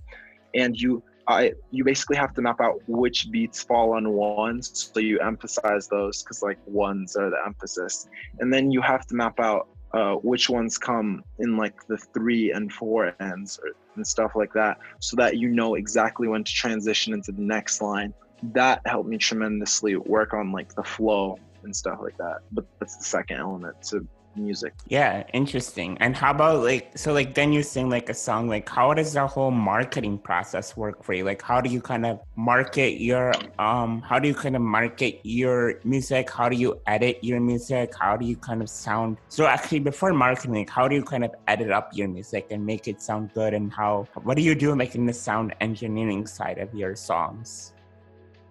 And 0.55 0.79
you 0.79 1.03
I 1.31 1.53
you 1.71 1.85
basically 1.85 2.17
have 2.17 2.35
to 2.35 2.43
map 2.43 2.61
out 2.61 2.81
which 2.87 3.31
beats 3.31 3.63
fall 3.63 3.95
on 3.95 4.11
ones, 4.13 4.91
so 4.93 5.01
you 5.01 5.19
emphasize 5.21 5.89
those 5.89 6.23
because 6.23 6.43
like 6.43 6.59
ones 6.67 7.17
are 7.17 7.31
the 7.31 7.39
emphasis, 7.45 8.09
and 8.41 8.53
then 8.53 8.71
you 8.71 8.81
have 8.81 9.07
to 9.09 9.15
map 9.15 9.39
out 9.41 9.69
uh, 9.93 10.15
which 10.15 10.49
ones 10.49 10.79
come 10.79 11.25
in 11.39 11.57
like 11.57 11.75
the 11.89 11.99
three 11.99 12.53
and 12.53 12.73
four 12.73 13.15
ends 13.21 13.59
or, 13.63 13.71
and 13.97 14.07
stuff 14.07 14.33
like 14.35 14.53
that, 14.55 14.79
so 15.01 15.17
that 15.17 15.37
you 15.37 15.49
know 15.49 15.75
exactly 15.75 16.29
when 16.29 16.45
to 16.45 16.53
transition 16.53 17.13
into 17.13 17.33
the 17.33 17.43
next 17.43 17.81
line. 17.81 18.13
That 18.55 18.81
helped 18.87 19.09
me 19.09 19.19
tremendously 19.19 19.97
work 19.97 20.33
on 20.33 20.53
like 20.53 20.75
the 20.75 20.83
flow 20.83 21.39
and 21.63 21.75
stuff 21.75 21.99
like 22.03 22.17
that. 22.17 22.39
But 22.53 22.65
that's 22.79 22.97
the 22.97 23.05
second 23.05 23.39
element 23.39 23.83
to 23.91 24.07
music. 24.37 24.75
Yeah, 24.89 25.25
interesting. 25.33 25.97
And 26.01 26.17
how 26.17 26.31
about 26.31 26.63
like 26.63 26.97
so 26.97 27.13
like 27.13 27.35
then 27.35 27.53
you 27.53 27.63
sing 27.63 27.91
like 27.91 28.09
a 28.09 28.15
song 28.15 28.49
like 28.49 28.69
how 28.69 28.95
does 28.95 29.13
the 29.13 29.27
whole 29.27 29.51
marketing 29.51 30.19
process 30.19 30.77
work 30.77 31.03
for 31.03 31.13
you? 31.13 31.25
Like 31.25 31.43
how 31.43 31.61
do 31.61 31.71
you 31.71 31.81
kind 31.81 32.07
of 32.07 32.21
market 32.37 33.01
your 33.01 33.33
um 33.59 34.01
how 34.03 34.19
do 34.19 34.29
you 34.29 34.35
kind 34.35 34.57
of 34.57 34.63
market 34.63 35.21
your 35.25 35.81
music? 35.85 36.31
How 36.31 36.49
do 36.49 36.57
you 36.57 36.81
edit 36.87 37.19
your 37.23 37.41
music? 37.41 37.93
How 37.99 38.17
do 38.17 38.27
you 38.27 38.37
kind 38.37 38.63
of 38.63 38.69
sound 38.69 39.17
so 39.29 39.47
actually 39.47 39.81
before 39.81 40.13
marketing, 40.13 40.55
like, 40.55 40.71
how 40.71 40.89
do 40.89 40.95
you 40.95 41.03
kind 41.03 41.25
of 41.25 41.33
edit 41.49 41.71
up 41.71 41.91
your 41.95 42.09
music 42.09 42.49
and 42.51 42.65
make 42.65 42.89
it 42.89 43.03
sound 43.03 43.33
good 43.35 43.55
and 43.55 43.73
how 43.73 44.07
what 44.23 44.37
do 44.37 44.43
you 44.43 44.55
do 44.55 44.75
like 44.75 44.95
in 44.95 45.07
the 45.07 45.13
sound 45.13 45.55
engineering 45.61 46.27
side 46.27 46.59
of 46.59 46.73
your 46.75 46.95
songs? 46.97 47.75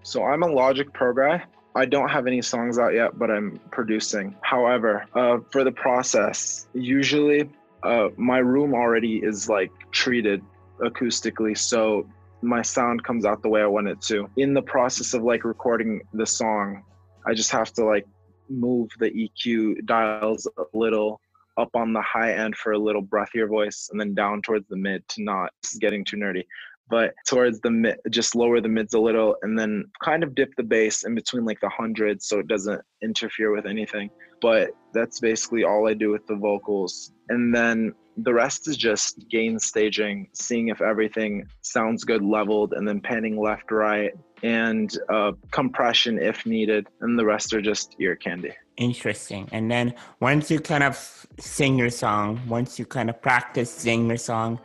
So 0.04 0.24
I'm 0.24 0.44
a 0.44 0.48
Logic 0.48 0.92
Pro 0.94 1.14
guy. 1.14 1.44
I 1.80 1.86
don't 1.86 2.10
have 2.10 2.28
any 2.28 2.42
songs 2.42 2.78
out 2.78 2.94
yet, 2.94 3.18
but 3.18 3.32
I'm 3.32 3.58
producing. 3.72 4.36
However, 4.42 5.06
uh, 5.16 5.38
for 5.50 5.64
the 5.64 5.72
process, 5.72 6.68
usually 6.74 7.50
uh, 7.84 8.10
my 8.18 8.40
room 8.40 8.74
already 8.74 9.20
is 9.24 9.48
like 9.48 9.72
treated 9.92 10.44
acoustically, 10.82 11.58
so 11.58 12.06
my 12.42 12.62
sound 12.62 13.06
comes 13.06 13.24
out 13.24 13.42
the 13.42 13.48
way 13.48 13.62
I 13.62 13.66
want 13.66 13.88
it 13.88 14.02
to. 14.12 14.30
In 14.36 14.54
the 14.54 14.62
process 14.62 15.14
of 15.14 15.24
like 15.24 15.46
recording 15.46 16.02
the 16.12 16.26
song, 16.26 16.84
I 17.26 17.34
just 17.34 17.52
have 17.52 17.72
to 17.76 17.86
like 17.86 18.06
move 18.50 18.90
the 19.00 19.10
EQ 19.12 19.86
dials 19.86 20.50
a 20.58 20.78
little 20.78 21.22
up 21.58 21.70
on 21.76 21.94
the 21.94 22.02
high 22.02 22.34
end 22.34 22.58
for 22.58 22.74
a 22.74 22.78
little 22.78 23.04
breathier 23.04 23.48
voice 23.48 23.88
and 23.92 24.00
then 24.00 24.14
down 24.14 24.42
towards 24.42 24.68
the 24.68 24.76
mid 24.76 25.08
to 25.10 25.24
not 25.24 25.52
getting 25.80 26.04
too 26.04 26.18
nerdy 26.18 26.44
but 26.90 27.14
towards 27.28 27.60
the 27.62 27.70
mid, 27.70 27.98
just 28.10 28.36
lower 28.36 28.60
the 28.62 28.70
mids 28.70 28.94
a 28.94 29.00
little 29.00 29.36
and 29.44 29.58
then 29.58 29.86
kind 30.04 30.24
of 30.24 30.36
dip 30.36 30.50
the 30.58 30.64
bass 30.64 31.04
in 31.06 31.16
between 31.16 31.46
like 31.46 31.60
the 31.62 31.70
hundreds 31.70 32.28
so 32.28 32.40
it 32.40 32.48
doesn't 32.48 32.82
interfere 33.04 33.56
with 33.56 33.66
anything. 33.66 34.10
But 34.42 34.72
that's 34.94 35.20
basically 35.20 35.64
all 35.64 35.88
I 35.88 35.94
do 35.94 36.12
with 36.12 36.26
the 36.28 36.36
vocals. 36.36 37.12
And 37.30 37.54
then 37.54 37.94
the 38.18 38.34
rest 38.34 38.68
is 38.68 38.78
just 38.78 39.30
gain 39.30 39.60
staging, 39.60 40.30
seeing 40.34 40.70
if 40.70 40.82
everything 40.82 41.46
sounds 41.62 42.04
good 42.04 42.24
leveled, 42.24 42.74
and 42.74 42.88
then 42.88 43.00
panning 43.00 43.40
left, 43.40 43.72
right, 43.72 44.12
and 44.44 44.98
uh, 45.10 45.34
compression 45.52 46.20
if 46.20 46.46
needed. 46.46 46.88
And 47.02 47.18
the 47.18 47.26
rest 47.26 47.54
are 47.54 47.62
just 47.62 47.96
ear 48.00 48.16
candy. 48.16 48.52
Interesting. 48.78 49.48
And 49.52 49.70
then 49.70 49.94
once 50.20 50.50
you 50.50 50.60
kind 50.60 50.84
of 50.84 51.28
sing 51.38 51.78
your 51.78 51.90
song, 51.90 52.42
once 52.48 52.80
you 52.80 52.86
kind 52.86 53.10
of 53.10 53.22
practice 53.22 53.72
sing 53.72 54.08
your 54.08 54.18
song, 54.18 54.60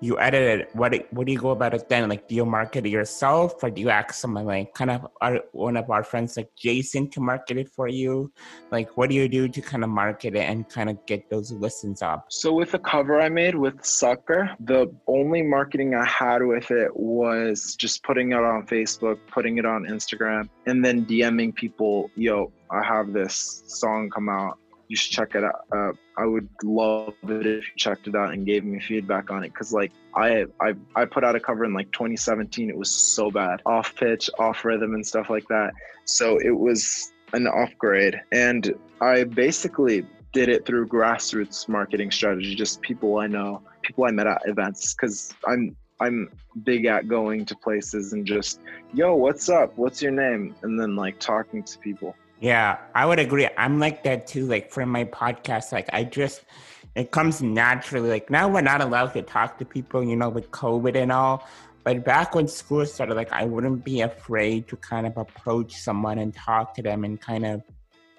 you 0.00 0.18
edit 0.18 0.60
it, 0.60 0.70
what 0.74 0.94
what 1.10 1.26
do 1.26 1.32
you 1.32 1.38
go 1.38 1.50
about 1.50 1.74
it 1.74 1.88
then? 1.88 2.08
Like, 2.08 2.26
do 2.26 2.34
you 2.34 2.46
market 2.46 2.86
it 2.86 2.88
yourself, 2.88 3.62
or 3.62 3.70
do 3.70 3.80
you 3.80 3.90
ask 3.90 4.14
someone 4.14 4.46
like 4.46 4.74
kind 4.74 4.90
of 4.90 5.06
our, 5.20 5.40
one 5.52 5.76
of 5.76 5.90
our 5.90 6.02
friends 6.02 6.36
like 6.36 6.50
Jason 6.56 7.10
to 7.10 7.20
market 7.20 7.58
it 7.58 7.68
for 7.68 7.86
you? 7.88 8.32
Like, 8.70 8.96
what 8.96 9.10
do 9.10 9.14
you 9.14 9.28
do 9.28 9.48
to 9.48 9.60
kind 9.60 9.84
of 9.84 9.90
market 9.90 10.34
it 10.34 10.48
and 10.48 10.68
kind 10.68 10.88
of 10.88 11.04
get 11.06 11.28
those 11.28 11.52
listens 11.52 12.02
up? 12.02 12.26
So 12.30 12.52
with 12.52 12.72
the 12.72 12.78
cover 12.78 13.20
I 13.20 13.28
made 13.28 13.54
with 13.54 13.84
Sucker, 13.84 14.50
the 14.60 14.92
only 15.06 15.42
marketing 15.42 15.94
I 15.94 16.06
had 16.06 16.42
with 16.42 16.70
it 16.70 16.94
was 16.94 17.76
just 17.76 18.02
putting 18.02 18.32
it 18.32 18.38
on 18.38 18.66
Facebook, 18.66 19.18
putting 19.30 19.58
it 19.58 19.66
on 19.66 19.84
Instagram, 19.84 20.48
and 20.66 20.84
then 20.84 21.04
DMing 21.04 21.54
people, 21.54 22.10
yo, 22.16 22.52
I 22.70 22.82
have 22.82 23.12
this 23.12 23.64
song 23.66 24.08
come 24.10 24.28
out 24.28 24.58
you 24.90 24.96
should 24.96 25.12
check 25.12 25.36
it 25.36 25.44
out. 25.44 25.66
Uh, 25.72 25.92
I 26.18 26.26
would 26.26 26.48
love 26.64 27.14
it 27.22 27.46
if 27.46 27.64
you 27.64 27.76
checked 27.76 28.08
it 28.08 28.16
out 28.16 28.32
and 28.32 28.44
gave 28.44 28.64
me 28.64 28.80
feedback 28.80 29.30
on 29.30 29.44
it. 29.44 29.54
Cause 29.54 29.72
like 29.72 29.92
I, 30.16 30.46
I, 30.60 30.74
I 30.96 31.04
put 31.04 31.22
out 31.22 31.36
a 31.36 31.40
cover 31.40 31.64
in 31.64 31.72
like 31.72 31.92
2017. 31.92 32.68
It 32.68 32.76
was 32.76 32.90
so 32.90 33.30
bad, 33.30 33.62
off 33.66 33.94
pitch, 33.94 34.28
off 34.40 34.64
rhythm, 34.64 34.94
and 34.94 35.06
stuff 35.06 35.30
like 35.30 35.46
that. 35.46 35.74
So 36.06 36.38
it 36.38 36.50
was 36.50 37.12
an 37.32 37.46
upgrade, 37.46 38.20
and 38.32 38.74
I 39.00 39.22
basically 39.22 40.04
did 40.32 40.48
it 40.48 40.66
through 40.66 40.88
grassroots 40.88 41.68
marketing 41.68 42.10
strategy. 42.10 42.56
Just 42.56 42.82
people 42.82 43.18
I 43.18 43.28
know, 43.28 43.62
people 43.82 44.06
I 44.06 44.10
met 44.10 44.26
at 44.26 44.42
events. 44.46 44.92
Cause 44.94 45.32
I'm 45.46 45.76
I'm 46.00 46.30
big 46.64 46.86
at 46.86 47.06
going 47.06 47.44
to 47.44 47.54
places 47.54 48.12
and 48.12 48.26
just, 48.26 48.58
yo, 48.92 49.14
what's 49.14 49.48
up? 49.48 49.76
What's 49.76 50.02
your 50.02 50.12
name? 50.12 50.56
And 50.62 50.80
then 50.80 50.96
like 50.96 51.20
talking 51.20 51.62
to 51.62 51.78
people. 51.78 52.16
Yeah, 52.40 52.78
I 52.94 53.04
would 53.04 53.18
agree. 53.18 53.48
I'm 53.58 53.78
like 53.78 54.02
that 54.04 54.26
too. 54.26 54.46
Like 54.46 54.72
for 54.72 54.86
my 54.86 55.04
podcast, 55.04 55.72
like 55.72 55.88
I 55.92 56.04
just 56.04 56.42
it 56.94 57.10
comes 57.10 57.42
naturally. 57.42 58.08
Like 58.08 58.30
now 58.30 58.48
we're 58.48 58.62
not 58.62 58.80
allowed 58.80 59.12
to 59.12 59.22
talk 59.22 59.58
to 59.58 59.64
people, 59.64 60.02
you 60.02 60.16
know, 60.16 60.30
with 60.30 60.50
COVID 60.50 60.96
and 60.96 61.12
all. 61.12 61.46
But 61.84 62.04
back 62.04 62.34
when 62.34 62.48
school 62.48 62.84
started, 62.86 63.14
like 63.14 63.32
I 63.32 63.44
wouldn't 63.44 63.84
be 63.84 64.00
afraid 64.00 64.68
to 64.68 64.76
kind 64.76 65.06
of 65.06 65.16
approach 65.16 65.76
someone 65.76 66.18
and 66.18 66.34
talk 66.34 66.74
to 66.74 66.82
them 66.82 67.04
and 67.04 67.20
kind 67.20 67.44
of 67.44 67.62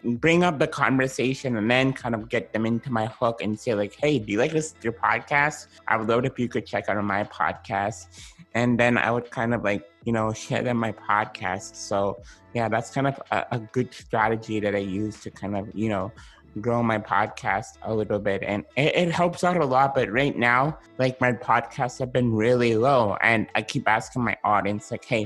bring 0.04 0.44
up 0.44 0.58
the 0.58 0.68
conversation 0.68 1.58
and 1.58 1.70
then 1.70 1.94
kind 1.94 2.16
of 2.16 2.28
get 2.28 2.54
them 2.54 2.66
into 2.66 2.92
my 2.92 3.06
hook 3.06 3.42
and 3.42 3.60
say 3.60 3.74
like, 3.76 3.96
hey, 3.96 4.18
do 4.18 4.32
you 4.32 4.40
like 4.40 4.52
this 4.52 4.74
your 4.82 4.94
podcast? 4.94 5.68
I 5.88 5.98
would 5.98 6.08
love 6.08 6.26
if 6.26 6.40
you 6.40 6.48
could 6.48 6.66
check 6.66 6.90
out 6.90 7.04
my 7.04 7.24
podcast. 7.26 8.08
And 8.54 8.80
then 8.80 8.98
I 8.98 9.12
would 9.12 9.32
kind 9.32 9.54
of 9.54 9.64
like, 9.64 9.90
you 10.04 10.12
know, 10.12 10.34
share 10.34 10.62
them 10.62 10.78
my 10.78 10.92
podcast. 10.92 11.76
So 11.76 12.22
yeah, 12.54 12.68
that's 12.68 12.92
kind 12.92 13.08
of 13.08 13.22
a, 13.32 13.46
a 13.52 13.60
good 13.60 13.94
strategy 13.94 14.60
that 14.60 14.76
I 14.76 14.80
use 14.80 15.22
to 15.22 15.32
kind 15.32 15.56
of, 15.56 15.70
you 15.74 15.90
know, 15.90 16.12
grow 16.60 16.84
my 16.84 16.98
podcast 16.98 17.78
a 17.84 17.94
little 17.94 18.20
bit 18.20 18.44
and 18.44 18.66
it, 18.76 18.96
it, 18.96 19.12
helps 19.12 19.44
out 19.44 19.56
a 19.56 19.66
lot 19.66 19.96
but 19.96 20.12
right 20.12 20.38
now 20.38 20.78
like 20.98 21.20
my 21.22 21.32
podcasts 21.32 21.98
have 22.00 22.12
been 22.12 22.34
really 22.34 22.76
low 22.76 23.16
and 23.22 23.48
i 23.56 23.62
keep 23.62 23.88
asking 23.88 24.22
my 24.22 24.36
audience 24.44 24.92
like 24.92 25.06
hey 25.06 25.26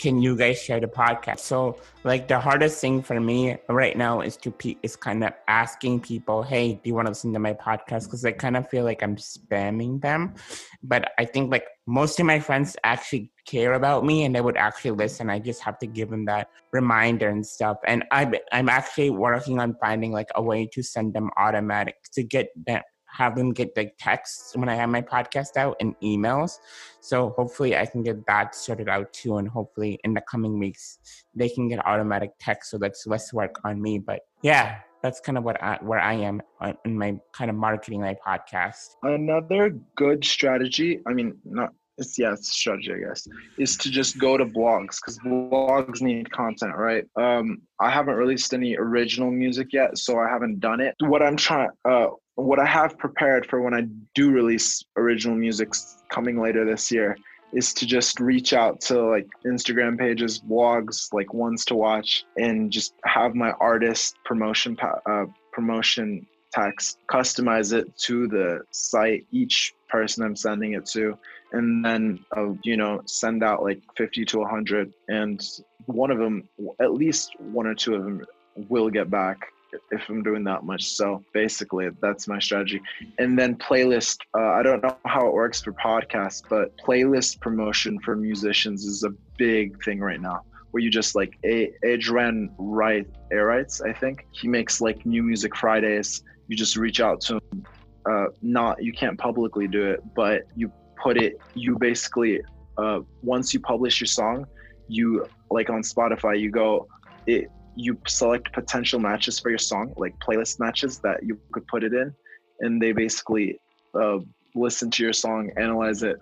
can 0.00 0.22
you 0.22 0.34
guys 0.34 0.60
share 0.60 0.80
the 0.80 0.86
podcast? 0.86 1.40
So 1.40 1.76
like 2.04 2.26
the 2.26 2.40
hardest 2.40 2.80
thing 2.80 3.02
for 3.02 3.20
me 3.20 3.58
right 3.68 3.96
now 3.96 4.22
is 4.22 4.36
to 4.38 4.50
pe- 4.50 4.78
is 4.82 4.96
kind 4.96 5.22
of 5.22 5.32
asking 5.46 6.00
people, 6.00 6.42
hey, 6.42 6.74
do 6.74 6.80
you 6.84 6.94
want 6.94 7.06
to 7.06 7.10
listen 7.10 7.34
to 7.34 7.38
my 7.38 7.52
podcast? 7.52 8.04
Because 8.04 8.24
I 8.24 8.32
kind 8.32 8.56
of 8.56 8.68
feel 8.70 8.84
like 8.84 9.02
I'm 9.02 9.16
spamming 9.16 10.00
them. 10.00 10.34
But 10.82 11.12
I 11.18 11.26
think 11.26 11.50
like 11.50 11.66
most 11.86 12.18
of 12.18 12.24
my 12.24 12.40
friends 12.40 12.76
actually 12.82 13.30
care 13.46 13.74
about 13.74 14.06
me 14.06 14.24
and 14.24 14.34
they 14.34 14.40
would 14.40 14.56
actually 14.56 14.92
listen. 14.92 15.28
I 15.28 15.38
just 15.38 15.60
have 15.62 15.78
to 15.80 15.86
give 15.86 16.08
them 16.08 16.24
that 16.24 16.48
reminder 16.72 17.28
and 17.28 17.46
stuff. 17.46 17.76
And 17.86 18.04
I'm 18.10 18.34
I'm 18.52 18.70
actually 18.70 19.10
working 19.10 19.58
on 19.58 19.76
finding 19.80 20.12
like 20.12 20.30
a 20.34 20.42
way 20.42 20.66
to 20.72 20.82
send 20.82 21.12
them 21.12 21.30
automatic 21.36 21.96
to 22.14 22.22
get 22.22 22.48
them 22.66 22.80
have 23.12 23.36
them 23.36 23.52
get 23.52 23.76
like 23.76 23.94
texts 23.98 24.56
when 24.56 24.68
I 24.68 24.74
have 24.74 24.88
my 24.88 25.02
podcast 25.02 25.56
out 25.56 25.76
and 25.80 25.94
emails. 26.00 26.58
So 27.00 27.30
hopefully 27.36 27.76
I 27.76 27.86
can 27.86 28.02
get 28.02 28.26
that 28.26 28.54
sorted 28.54 28.88
out 28.88 29.12
too. 29.12 29.38
And 29.38 29.48
hopefully 29.48 29.98
in 30.04 30.14
the 30.14 30.22
coming 30.22 30.58
weeks 30.58 30.98
they 31.34 31.48
can 31.48 31.68
get 31.68 31.84
automatic 31.86 32.32
text. 32.40 32.70
So 32.70 32.78
that's 32.78 33.06
less 33.06 33.32
work 33.32 33.60
on 33.64 33.80
me. 33.80 33.98
But 33.98 34.20
yeah, 34.42 34.78
that's 35.02 35.20
kind 35.20 35.38
of 35.38 35.44
what 35.44 35.62
I, 35.62 35.78
where 35.80 36.00
I 36.00 36.14
am 36.14 36.42
in 36.84 36.98
my 36.98 37.18
kind 37.32 37.50
of 37.50 37.56
marketing 37.56 38.00
my 38.00 38.16
podcast. 38.26 38.96
Another 39.02 39.76
good 39.96 40.24
strategy. 40.24 41.00
I 41.06 41.12
mean, 41.12 41.36
not 41.44 41.72
it's 42.00 42.18
yeah, 42.18 42.32
it's 42.32 42.50
strategy, 42.50 42.92
I 42.92 43.08
guess, 43.08 43.28
is 43.58 43.76
to 43.76 43.90
just 43.90 44.18
go 44.18 44.36
to 44.36 44.46
blogs 44.46 44.96
because 45.00 45.18
blogs 45.18 46.00
need 46.00 46.32
content, 46.32 46.74
right? 46.76 47.04
Um, 47.16 47.62
I 47.78 47.90
haven't 47.90 48.14
released 48.14 48.54
any 48.54 48.76
original 48.76 49.30
music 49.30 49.72
yet, 49.72 49.98
so 49.98 50.18
I 50.18 50.28
haven't 50.28 50.60
done 50.60 50.80
it. 50.80 50.94
What 51.00 51.22
I'm 51.22 51.36
trying, 51.36 51.70
uh, 51.84 52.06
what 52.40 52.58
I 52.58 52.66
have 52.66 52.98
prepared 52.98 53.46
for 53.46 53.60
when 53.60 53.74
I 53.74 53.82
do 54.14 54.30
release 54.30 54.84
original 54.96 55.36
music 55.36 55.72
coming 56.10 56.40
later 56.40 56.64
this 56.64 56.90
year 56.90 57.16
is 57.52 57.74
to 57.74 57.86
just 57.86 58.20
reach 58.20 58.52
out 58.52 58.80
to 58.80 59.02
like 59.02 59.26
Instagram 59.44 59.98
pages, 59.98 60.40
blogs, 60.40 61.12
like 61.12 61.34
ones 61.34 61.64
to 61.66 61.74
watch, 61.74 62.24
and 62.36 62.70
just 62.70 62.94
have 63.04 63.34
my 63.34 63.50
artist 63.52 64.16
promotion 64.24 64.76
uh, 65.06 65.24
promotion 65.52 66.26
text, 66.52 66.98
customize 67.10 67.72
it 67.72 67.96
to 67.96 68.26
the 68.28 68.60
site, 68.70 69.26
each 69.30 69.74
person 69.88 70.24
I'm 70.24 70.36
sending 70.36 70.74
it 70.74 70.86
to, 70.86 71.18
and 71.52 71.84
then 71.84 72.24
uh, 72.36 72.52
you 72.62 72.76
know 72.76 73.02
send 73.06 73.42
out 73.42 73.62
like 73.62 73.80
50 73.96 74.24
to 74.26 74.38
100, 74.38 74.92
and 75.08 75.44
one 75.86 76.10
of 76.10 76.18
them, 76.18 76.48
at 76.80 76.94
least 76.94 77.32
one 77.38 77.66
or 77.66 77.74
two 77.74 77.94
of 77.94 78.04
them, 78.04 78.24
will 78.68 78.90
get 78.90 79.10
back 79.10 79.48
if 79.90 80.08
I'm 80.08 80.22
doing 80.22 80.44
that 80.44 80.64
much. 80.64 80.84
So 80.84 81.22
basically, 81.32 81.88
that's 82.00 82.28
my 82.28 82.38
strategy. 82.38 82.80
And 83.18 83.38
then 83.38 83.56
playlist. 83.56 84.18
Uh, 84.36 84.52
I 84.52 84.62
don't 84.62 84.82
know 84.82 84.96
how 85.04 85.26
it 85.26 85.34
works 85.34 85.60
for 85.60 85.72
podcasts, 85.72 86.42
but 86.48 86.76
playlist 86.78 87.40
promotion 87.40 87.98
for 88.00 88.16
musicians 88.16 88.84
is 88.84 89.04
a 89.04 89.10
big 89.38 89.82
thing 89.84 90.00
right 90.00 90.20
now. 90.20 90.42
Where 90.70 90.82
you 90.82 90.90
just 90.90 91.16
like 91.16 91.36
a 91.44 91.72
Adrian 91.84 92.50
Wright, 92.56 93.06
Wrights, 93.32 93.80
I 93.80 93.92
think 93.92 94.26
he 94.30 94.46
makes 94.46 94.80
like 94.80 95.04
new 95.04 95.22
music 95.22 95.56
Fridays. 95.56 96.22
You 96.46 96.56
just 96.56 96.76
reach 96.76 97.00
out 97.00 97.20
to 97.22 97.34
him. 97.34 97.66
Uh, 98.08 98.26
not 98.40 98.82
you 98.82 98.92
can't 98.92 99.18
publicly 99.18 99.66
do 99.66 99.84
it, 99.90 100.00
but 100.14 100.42
you 100.54 100.72
put 101.02 101.20
it. 101.20 101.40
You 101.54 101.76
basically 101.76 102.40
uh, 102.78 103.00
once 103.22 103.52
you 103.52 103.60
publish 103.60 104.00
your 104.00 104.06
song, 104.06 104.46
you 104.86 105.28
like 105.50 105.70
on 105.70 105.82
Spotify, 105.82 106.38
you 106.38 106.50
go 106.50 106.86
it 107.26 107.50
you 107.80 107.98
select 108.06 108.52
potential 108.52 109.00
matches 109.00 109.38
for 109.38 109.48
your 109.48 109.58
song, 109.58 109.94
like 109.96 110.14
playlist 110.18 110.60
matches 110.60 110.98
that 110.98 111.22
you 111.22 111.38
could 111.52 111.66
put 111.66 111.82
it 111.82 111.94
in, 111.94 112.14
and 112.60 112.80
they 112.80 112.92
basically 112.92 113.58
uh, 113.94 114.18
listen 114.54 114.90
to 114.90 115.02
your 115.02 115.14
song, 115.14 115.50
analyze 115.56 116.02
it, 116.02 116.20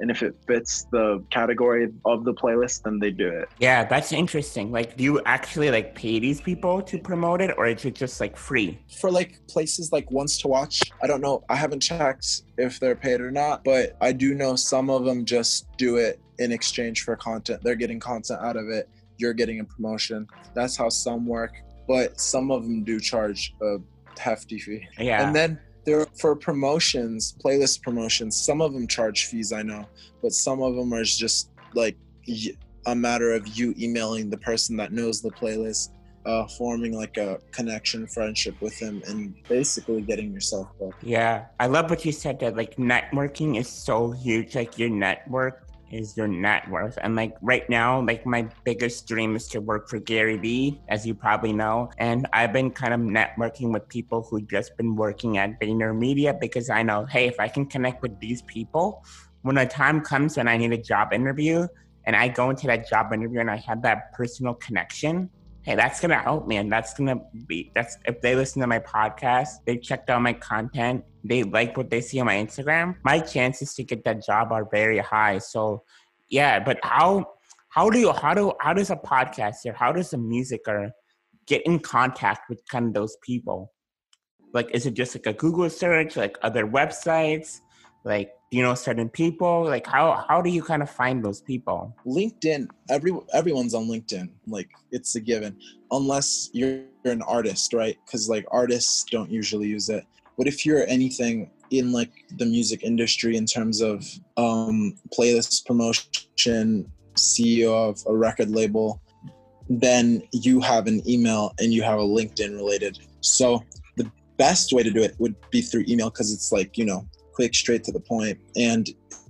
and 0.00 0.10
if 0.10 0.22
it 0.22 0.34
fits 0.46 0.84
the 0.90 1.24
category 1.30 1.88
of 2.04 2.24
the 2.24 2.34
playlist, 2.34 2.82
then 2.82 2.98
they 2.98 3.10
do 3.10 3.28
it. 3.28 3.48
Yeah, 3.58 3.84
that's 3.84 4.12
interesting. 4.12 4.70
Like, 4.70 4.96
do 4.96 5.04
you 5.04 5.22
actually 5.24 5.70
like 5.70 5.94
pay 5.94 6.18
these 6.18 6.40
people 6.40 6.82
to 6.82 6.98
promote 6.98 7.40
it, 7.40 7.54
or 7.56 7.66
is 7.66 7.84
it 7.84 7.94
just 7.94 8.20
like 8.20 8.36
free? 8.36 8.78
For 8.98 9.10
like 9.10 9.46
places 9.46 9.92
like 9.92 10.10
Ones 10.10 10.38
to 10.38 10.48
Watch, 10.48 10.82
I 11.02 11.06
don't 11.06 11.20
know. 11.20 11.44
I 11.48 11.56
haven't 11.56 11.80
checked 11.80 12.42
if 12.58 12.80
they're 12.80 12.96
paid 12.96 13.20
or 13.20 13.30
not, 13.30 13.62
but 13.64 13.96
I 14.00 14.12
do 14.12 14.34
know 14.34 14.56
some 14.56 14.90
of 14.90 15.04
them 15.04 15.24
just 15.24 15.66
do 15.76 15.96
it 15.96 16.20
in 16.38 16.52
exchange 16.52 17.02
for 17.02 17.16
content. 17.16 17.62
They're 17.62 17.76
getting 17.76 18.00
content 18.00 18.40
out 18.42 18.56
of 18.56 18.68
it 18.68 18.88
you're 19.18 19.34
getting 19.34 19.60
a 19.60 19.64
promotion. 19.64 20.26
That's 20.54 20.76
how 20.76 20.88
some 20.88 21.26
work, 21.26 21.54
but 21.88 22.20
some 22.20 22.50
of 22.50 22.62
them 22.62 22.84
do 22.84 23.00
charge 23.00 23.54
a 23.62 23.76
hefty 24.18 24.58
fee. 24.58 24.86
Yeah. 24.98 25.26
And 25.26 25.34
then 25.34 25.58
there 25.84 26.06
for 26.18 26.34
promotions, 26.34 27.36
playlist 27.42 27.82
promotions, 27.82 28.36
some 28.36 28.60
of 28.60 28.72
them 28.72 28.86
charge 28.86 29.26
fees, 29.26 29.52
I 29.52 29.62
know, 29.62 29.86
but 30.22 30.32
some 30.32 30.60
of 30.62 30.74
them 30.74 30.92
are 30.92 31.04
just 31.04 31.50
like 31.74 31.96
a 32.86 32.94
matter 32.94 33.32
of 33.32 33.46
you 33.56 33.74
emailing 33.78 34.30
the 34.30 34.38
person 34.38 34.76
that 34.76 34.92
knows 34.92 35.22
the 35.22 35.30
playlist 35.30 35.90
uh, 36.26 36.46
forming 36.58 36.92
like 36.92 37.16
a 37.16 37.38
connection, 37.52 38.06
friendship 38.06 38.60
with 38.60 38.78
them, 38.80 39.00
and 39.06 39.34
basically 39.48 40.00
getting 40.00 40.32
yourself 40.32 40.68
booked. 40.78 41.02
Yeah, 41.02 41.46
I 41.60 41.68
love 41.68 41.88
what 41.88 42.04
you 42.04 42.10
said 42.10 42.40
that 42.40 42.56
like 42.56 42.76
networking 42.76 43.58
is 43.58 43.68
so 43.68 44.10
huge. 44.10 44.56
Like 44.56 44.76
your 44.76 44.90
network 44.90 45.65
is 45.90 46.16
your 46.16 46.26
net 46.26 46.68
worth. 46.70 46.98
And 47.00 47.16
like 47.16 47.36
right 47.40 47.68
now, 47.68 48.00
like 48.00 48.26
my 48.26 48.48
biggest 48.64 49.06
dream 49.06 49.36
is 49.36 49.48
to 49.48 49.60
work 49.60 49.88
for 49.88 49.98
Gary 49.98 50.36
Vee, 50.36 50.80
as 50.88 51.06
you 51.06 51.14
probably 51.14 51.52
know. 51.52 51.90
And 51.98 52.26
I've 52.32 52.52
been 52.52 52.70
kind 52.70 52.94
of 52.94 53.00
networking 53.00 53.72
with 53.72 53.88
people 53.88 54.26
who 54.28 54.40
just 54.42 54.76
been 54.76 54.96
working 54.96 55.38
at 55.38 55.60
VaynerMedia 55.60 56.40
because 56.40 56.70
I 56.70 56.82
know, 56.82 57.06
hey, 57.06 57.26
if 57.26 57.38
I 57.38 57.48
can 57.48 57.66
connect 57.66 58.02
with 58.02 58.18
these 58.20 58.42
people, 58.42 59.04
when 59.42 59.58
a 59.58 59.66
time 59.66 60.00
comes 60.00 60.36
when 60.36 60.48
I 60.48 60.56
need 60.56 60.72
a 60.72 60.78
job 60.78 61.12
interview 61.12 61.68
and 62.04 62.16
I 62.16 62.28
go 62.28 62.50
into 62.50 62.66
that 62.66 62.88
job 62.88 63.12
interview 63.12 63.40
and 63.40 63.50
I 63.50 63.56
have 63.56 63.82
that 63.82 64.12
personal 64.12 64.54
connection, 64.54 65.30
hey, 65.66 65.74
that's 65.74 66.00
gonna 66.00 66.16
help 66.18 66.46
me. 66.46 66.56
And 66.56 66.70
that's 66.70 66.94
gonna 66.94 67.20
be 67.46 67.72
that's 67.74 67.98
if 68.06 68.20
they 68.20 68.36
listen 68.36 68.60
to 68.60 68.68
my 68.68 68.78
podcast, 68.78 69.48
they 69.66 69.76
checked 69.76 70.08
out 70.08 70.22
my 70.22 70.32
content, 70.32 71.04
they 71.24 71.42
like 71.42 71.76
what 71.76 71.90
they 71.90 72.00
see 72.00 72.20
on 72.20 72.26
my 72.26 72.36
Instagram, 72.36 72.94
my 73.04 73.18
chances 73.18 73.74
to 73.74 73.82
get 73.82 74.04
that 74.04 74.24
job 74.24 74.52
are 74.52 74.68
very 74.70 74.98
high. 74.98 75.38
So 75.38 75.82
yeah, 76.30 76.60
but 76.60 76.78
how 76.84 77.26
how 77.68 77.90
do 77.90 77.98
you 77.98 78.12
how 78.12 78.32
do 78.32 78.52
how 78.60 78.72
does 78.72 78.90
a 78.90 78.96
podcaster, 78.96 79.74
how 79.74 79.90
does 79.92 80.12
a 80.12 80.16
musicer 80.16 80.92
get 81.46 81.62
in 81.66 81.80
contact 81.80 82.48
with 82.48 82.62
kind 82.70 82.86
of 82.86 82.94
those 82.94 83.16
people? 83.22 83.72
Like 84.54 84.70
is 84.72 84.86
it 84.86 84.94
just 84.94 85.16
like 85.16 85.26
a 85.26 85.32
Google 85.32 85.68
search, 85.68 86.16
like 86.16 86.38
other 86.42 86.64
websites? 86.64 87.60
Like 88.06 88.30
you 88.52 88.62
know 88.62 88.74
certain 88.76 89.08
people 89.08 89.64
like 89.64 89.84
how 89.84 90.24
how 90.28 90.40
do 90.40 90.48
you 90.48 90.62
kind 90.62 90.80
of 90.80 90.88
find 90.88 91.24
those 91.24 91.40
people? 91.40 91.92
Linkedin 92.06 92.68
every 92.88 93.12
everyone's 93.34 93.74
on 93.74 93.86
linkedin 93.88 94.30
like 94.46 94.70
it's 94.92 95.16
a 95.16 95.20
given 95.20 95.58
unless 95.90 96.48
you're, 96.52 96.82
you're 97.04 97.12
an 97.12 97.22
artist 97.22 97.72
right? 97.74 97.96
Because 98.06 98.28
like 98.28 98.46
artists 98.52 99.04
don't 99.10 99.28
usually 99.28 99.66
use 99.66 99.88
it. 99.88 100.06
But 100.38 100.46
if 100.46 100.64
you're 100.64 100.86
anything 100.86 101.50
in 101.70 101.90
like 101.90 102.12
the 102.36 102.46
music 102.46 102.84
industry 102.84 103.36
in 103.36 103.44
terms 103.44 103.80
of 103.80 104.06
um 104.36 104.94
playlist 105.12 105.66
promotion 105.66 106.88
ceo 107.16 107.90
of 107.90 108.00
a 108.06 108.16
record 108.16 108.50
label 108.50 109.00
then 109.68 110.22
you 110.32 110.60
have 110.60 110.86
an 110.86 111.02
email 111.08 111.52
and 111.58 111.72
you 111.72 111.82
have 111.82 111.98
a 111.98 112.02
linkedin 112.02 112.54
related. 112.54 113.00
So 113.20 113.64
the 113.96 114.08
best 114.36 114.72
way 114.72 114.84
to 114.84 114.90
do 114.92 115.02
it 115.02 115.16
would 115.18 115.34
be 115.50 115.60
through 115.60 115.86
email 115.88 116.08
because 116.08 116.32
it's 116.32 116.52
like 116.52 116.78
you 116.78 116.84
know 116.84 117.04
quick, 117.36 117.54
straight 117.54 117.84
to 117.84 117.92
the 117.92 118.00
point, 118.00 118.38
and 118.56 118.88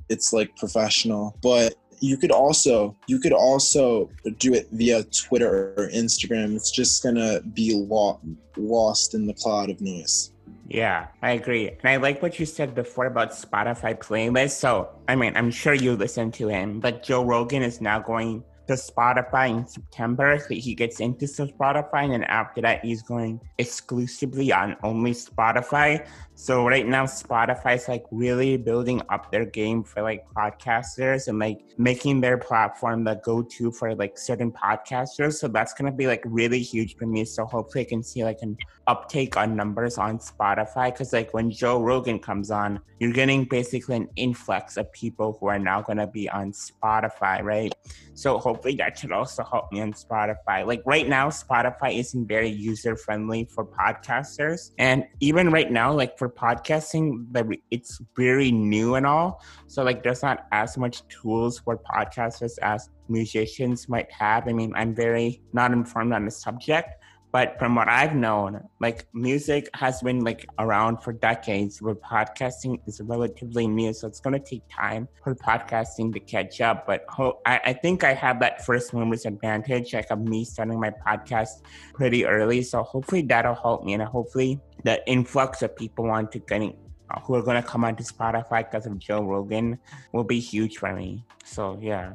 it's 0.09 0.33
like 0.33 0.57
professional. 0.57 1.37
But 1.42 1.75
you 2.01 2.16
could 2.16 2.31
also 2.31 2.97
you 3.07 3.19
could 3.19 3.33
also 3.33 4.09
do 4.38 4.55
it 4.55 4.69
via 4.73 5.03
Twitter 5.05 5.75
or 5.77 5.90
Instagram. 5.90 6.55
It's 6.55 6.71
just 6.71 7.03
gonna 7.03 7.40
be 7.40 7.75
lo- 7.75 8.21
lost 8.57 9.14
in 9.14 9.27
the 9.27 9.35
cloud 9.35 9.69
of 9.71 9.81
noise. 9.81 10.33
Yeah, 10.69 11.07
I 11.23 11.33
agree. 11.33 11.69
And 11.69 11.85
I 11.85 11.97
like 11.97 12.23
what 12.23 12.40
you 12.40 12.47
said 12.47 12.75
before 12.75 13.07
about 13.07 13.31
Spotify 13.31 13.97
playlists. 13.97 14.59
So, 14.59 14.88
I 15.07 15.14
mean, 15.14 15.37
I'm 15.37 15.51
sure 15.51 15.75
you 15.75 15.95
listen 15.95 16.33
to 16.33 16.49
him, 16.49 16.81
but 16.81 17.05
Joe 17.05 17.25
Rogan 17.25 17.62
is 17.62 17.81
now 17.81 18.01
going 18.01 18.42
to 18.66 18.73
Spotify 18.75 19.51
in 19.51 19.66
September. 19.66 20.38
So 20.38 20.55
he 20.55 20.75
gets 20.75 21.01
into 21.01 21.27
Spotify, 21.27 22.05
and 22.05 22.12
then 22.12 22.25
after 22.25 22.61
that, 22.62 22.85
he's 22.85 23.03
going 23.03 23.40
exclusively 23.59 24.53
on 24.53 24.77
only 24.83 25.12
Spotify. 25.12 26.07
So 26.38 26.66
right 26.66 26.87
now, 26.87 27.07
Spotify 27.07 27.77
is 27.77 27.88
like 27.88 28.05
really 28.11 28.59
building 28.59 29.01
up 29.09 29.33
their 29.33 29.46
game 29.46 29.83
for 29.83 30.03
like 30.03 30.27
podcasters 30.37 31.29
and 31.29 31.38
like 31.38 31.64
making 31.79 32.20
their 32.20 32.37
platform 32.37 33.05
the 33.05 33.14
go-to 33.25 33.72
for 33.72 33.94
like 33.94 34.18
certain 34.18 34.53
podcasters. 34.53 35.37
So 35.40 35.49
that's 35.49 35.72
gonna 35.72 35.92
be 35.92 36.07
like 36.07 36.22
really 36.27 36.61
huge 36.61 36.94
for 36.99 37.07
me. 37.07 37.25
So 37.25 37.46
hopefully, 37.46 37.87
I 37.87 37.88
can 37.88 38.03
see 38.03 38.22
like 38.22 38.42
an 38.42 38.59
uptake 38.87 39.38
on 39.38 39.57
numbers 39.57 39.96
on 39.96 40.18
Spotify 40.18 40.92
because 40.92 41.14
like 41.14 41.33
when 41.33 41.51
Joe 41.51 41.81
Rogan 41.81 42.18
comes 42.18 42.51
on, 42.51 42.81
you're 43.01 43.12
getting 43.12 43.44
basically 43.44 43.96
an 43.96 44.09
influx 44.16 44.77
of 44.77 44.92
people 44.92 45.38
who 45.40 45.46
are 45.46 45.59
now 45.59 45.81
gonna 45.81 46.07
be 46.07 46.29
on 46.29 46.53
Spotify, 46.53 47.42
right? 47.42 47.75
So 48.12 48.37
hopefully 48.37 48.75
that 48.77 48.99
should 48.99 49.12
also 49.12 49.42
help 49.42 49.72
me 49.72 49.81
on 49.81 49.94
Spotify. 49.94 50.66
Like 50.66 50.83
right 50.85 51.09
now, 51.09 51.29
Spotify 51.29 51.99
isn't 51.99 52.27
very 52.27 52.51
user 52.51 52.94
friendly 52.94 53.44
for 53.46 53.64
podcasters, 53.64 54.72
and 54.77 55.07
even 55.20 55.51
right 55.51 55.72
now, 55.72 55.94
like 55.94 56.18
for 56.18 56.26
for 56.27 56.35
podcasting 56.35 57.27
that 57.33 57.47
it's 57.71 58.01
very 58.17 58.51
new 58.51 58.97
and 58.97 59.07
all. 59.07 59.43
So 59.67 59.83
like 59.83 60.03
there's 60.03 60.23
not 60.23 60.47
as 60.53 60.77
much 60.77 61.07
tools 61.09 61.59
for 61.59 61.79
podcasters 61.79 62.59
as 62.62 62.91
musicians 63.09 63.89
might 63.89 64.11
have. 64.11 64.49
I 64.49 64.53
mean 64.53 64.73
i'm 64.75 64.95
very 64.95 65.43
not 65.53 65.73
informed 65.73 66.12
on 66.12 66.25
the 66.25 66.31
subject 66.31 66.89
but 67.33 67.59
from 67.59 67.75
what 67.75 67.89
I've 67.89 68.15
known, 68.15 68.62
like 68.81 69.07
music 69.12 69.69
has 69.75 70.01
been 70.01 70.25
like 70.25 70.47
around 70.59 71.03
for 71.03 71.12
decades, 71.12 71.83
where 71.83 71.95
podcasting 71.95 72.81
is 72.87 73.01
relatively 73.01 73.67
new. 73.67 73.93
So 73.93 74.07
it's 74.07 74.21
going 74.21 74.33
to 74.33 74.45
take 74.45 74.62
time 74.71 75.09
for 75.23 75.35
podcasting 75.35 76.12
to 76.15 76.21
catch 76.21 76.61
up. 76.61 76.87
But 76.87 77.05
ho- 77.09 77.41
I, 77.45 77.61
I 77.67 77.73
think 77.75 78.05
I 78.05 78.15
have 78.15 78.41
that 78.41 78.65
first 78.65 78.95
mover's 78.95 79.27
advantage, 79.27 79.93
like 79.93 80.11
of 80.11 80.21
me 80.21 80.45
starting 80.45 80.81
my 80.81 80.93
podcast 81.07 81.62
pretty 81.95 82.25
early. 82.25 82.62
So 82.62 82.83
hopefully 82.83 83.23
that'll 83.23 83.55
help 83.55 83.85
me, 83.85 83.95
and 83.95 84.03
hopefully 84.03 84.61
the 84.85 85.07
influx 85.07 85.62
of 85.62 85.77
people 85.77 86.07
want 86.07 86.33
to 86.33 86.39
getting 86.39 86.77
who 87.25 87.35
are 87.35 87.43
going 87.43 87.61
to 87.61 87.69
come 87.69 87.85
onto 87.85 88.03
Spotify 88.03 88.65
because 88.65 88.87
of 88.87 88.99
Joe 88.99 89.23
Rogan 89.23 89.79
will 90.12 90.25
be 90.25 90.41
huge 90.41 90.79
for 90.79 90.95
me. 90.95 91.25
So 91.45 91.79
yeah, 91.81 92.15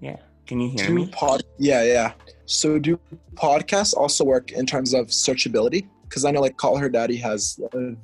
yeah. 0.00 0.16
Can 0.46 0.60
you 0.60 0.70
hear 0.70 0.86
do 0.88 0.94
me? 0.94 1.06
Pod- 1.06 1.44
yeah, 1.58 1.82
yeah. 1.82 2.12
So 2.52 2.78
do 2.78 2.98
podcasts 3.34 3.96
also 3.96 4.24
work 4.24 4.52
in 4.52 4.66
terms 4.66 4.92
of 4.92 5.06
searchability? 5.06 5.88
Because 6.04 6.26
I 6.26 6.30
know 6.30 6.42
like 6.42 6.58
Call 6.58 6.76
Her 6.76 6.90
Daddy 6.90 7.16
has 7.16 7.58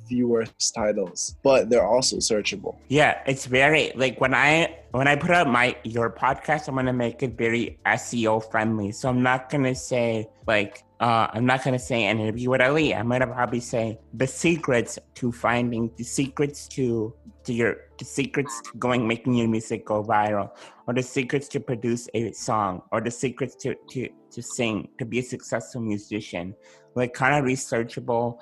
viewers 0.07 0.49
titles, 0.75 1.35
but 1.43 1.69
they're 1.69 1.85
also 1.85 2.17
searchable. 2.17 2.75
Yeah, 2.87 3.21
it's 3.27 3.45
very 3.45 3.91
like 3.95 4.19
when 4.19 4.33
I 4.33 4.75
when 4.91 5.07
I 5.07 5.15
put 5.15 5.29
up 5.29 5.47
my 5.47 5.75
your 5.83 6.09
podcast, 6.09 6.67
I'm 6.67 6.75
gonna 6.75 6.91
make 6.91 7.21
it 7.21 7.37
very 7.37 7.77
SEO 7.85 8.49
friendly. 8.49 8.91
So 8.91 9.09
I'm 9.09 9.21
not 9.21 9.51
gonna 9.51 9.75
say 9.75 10.27
like 10.47 10.83
uh, 10.99 11.27
I'm 11.33 11.45
not 11.45 11.63
gonna 11.63 11.79
say 11.79 12.05
an 12.05 12.19
interview 12.19 12.49
with 12.49 12.61
Ali. 12.61 12.93
I'm 12.93 13.07
gonna 13.09 13.27
probably 13.27 13.61
say 13.61 13.99
the 14.13 14.27
secrets 14.27 14.99
to 15.15 15.31
finding 15.31 15.91
the 15.97 16.03
secrets 16.03 16.67
to 16.69 17.13
to 17.45 17.53
your 17.53 17.77
the 17.97 18.05
secrets 18.05 18.61
to 18.65 18.77
going 18.77 19.07
making 19.07 19.35
your 19.35 19.47
music 19.47 19.85
go 19.85 20.03
viral, 20.03 20.49
or 20.87 20.93
the 20.93 21.03
secrets 21.03 21.47
to 21.49 21.59
produce 21.59 22.09
a 22.13 22.31
song, 22.33 22.81
or 22.91 22.99
the 22.99 23.11
secrets 23.11 23.55
to 23.55 23.75
to 23.91 24.09
to 24.31 24.41
sing 24.41 24.89
to 24.97 25.05
be 25.05 25.19
a 25.19 25.23
successful 25.23 25.81
musician. 25.81 26.53
Like 26.95 27.13
kind 27.13 27.35
of 27.35 27.45
researchable 27.45 28.39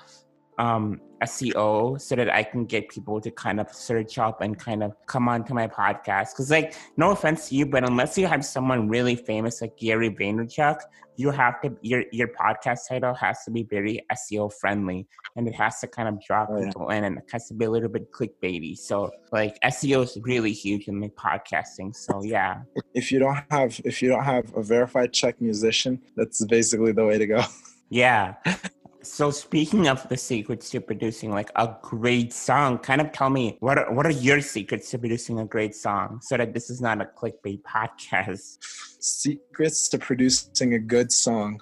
um, 0.57 0.99
SEO 1.23 1.99
so 1.99 2.15
that 2.15 2.33
I 2.33 2.43
can 2.43 2.65
get 2.65 2.89
people 2.89 3.19
to 3.21 3.31
kind 3.31 3.59
of 3.59 3.71
search 3.73 4.17
up 4.17 4.41
and 4.41 4.57
kind 4.57 4.83
of 4.83 4.93
come 5.05 5.27
onto 5.27 5.53
my 5.53 5.67
podcast. 5.67 6.33
Because, 6.33 6.51
like, 6.51 6.75
no 6.97 7.11
offense 7.11 7.49
to 7.49 7.55
you, 7.55 7.65
but 7.65 7.83
unless 7.83 8.17
you 8.17 8.27
have 8.27 8.45
someone 8.45 8.87
really 8.87 9.15
famous 9.15 9.61
like 9.61 9.77
Gary 9.77 10.09
Vaynerchuk, 10.09 10.79
you 11.17 11.31
have 11.31 11.59
to 11.61 11.75
your 11.81 12.03
your 12.11 12.27
podcast 12.27 12.87
title 12.87 13.13
has 13.15 13.43
to 13.43 13.51
be 13.51 13.63
very 13.63 14.05
SEO 14.13 14.53
friendly, 14.53 15.07
and 15.35 15.47
it 15.47 15.55
has 15.55 15.79
to 15.81 15.87
kind 15.87 16.07
of 16.07 16.21
draw 16.23 16.45
oh, 16.47 16.63
people 16.63 16.89
in, 16.89 17.03
and 17.03 17.17
it 17.17 17.23
has 17.31 17.47
to 17.47 17.55
be 17.55 17.65
a 17.65 17.71
little 17.71 17.89
bit 17.89 18.11
clickbaity. 18.11 18.77
So, 18.77 19.11
like, 19.31 19.57
SEO 19.63 20.03
is 20.03 20.17
really 20.21 20.53
huge 20.53 20.87
in 20.87 20.99
my 20.99 21.09
podcasting. 21.09 21.95
So, 21.95 22.23
yeah. 22.23 22.61
If 22.93 23.11
you 23.11 23.19
don't 23.19 23.39
have 23.49 23.81
if 23.83 24.01
you 24.01 24.09
don't 24.09 24.23
have 24.23 24.55
a 24.55 24.61
verified 24.61 25.11
check 25.11 25.41
musician, 25.41 25.99
that's 26.15 26.45
basically 26.45 26.91
the 26.91 27.05
way 27.05 27.17
to 27.17 27.25
go. 27.25 27.43
Yeah. 27.89 28.35
So 29.09 29.31
speaking 29.31 29.87
of 29.87 30.07
the 30.09 30.17
secrets 30.17 30.69
to 30.71 30.81
producing 30.81 31.31
like 31.31 31.49
a 31.55 31.75
great 31.81 32.33
song, 32.33 32.77
kind 32.77 32.99
of 32.99 33.11
tell 33.11 33.29
me 33.29 33.57
what 33.61 33.77
are, 33.77 33.91
what 33.91 34.05
are 34.05 34.11
your 34.11 34.41
secrets 34.41 34.91
to 34.91 34.99
producing 34.99 35.39
a 35.39 35.45
great 35.45 35.75
song 35.75 36.19
so 36.21 36.35
that 36.37 36.53
this 36.53 36.69
is 36.69 36.81
not 36.81 37.01
a 37.01 37.05
clickbait 37.05 37.61
podcast. 37.63 38.57
Secrets 38.99 39.87
to 39.89 39.97
producing 39.97 40.73
a 40.73 40.79
good 40.79 41.11
song. 41.11 41.59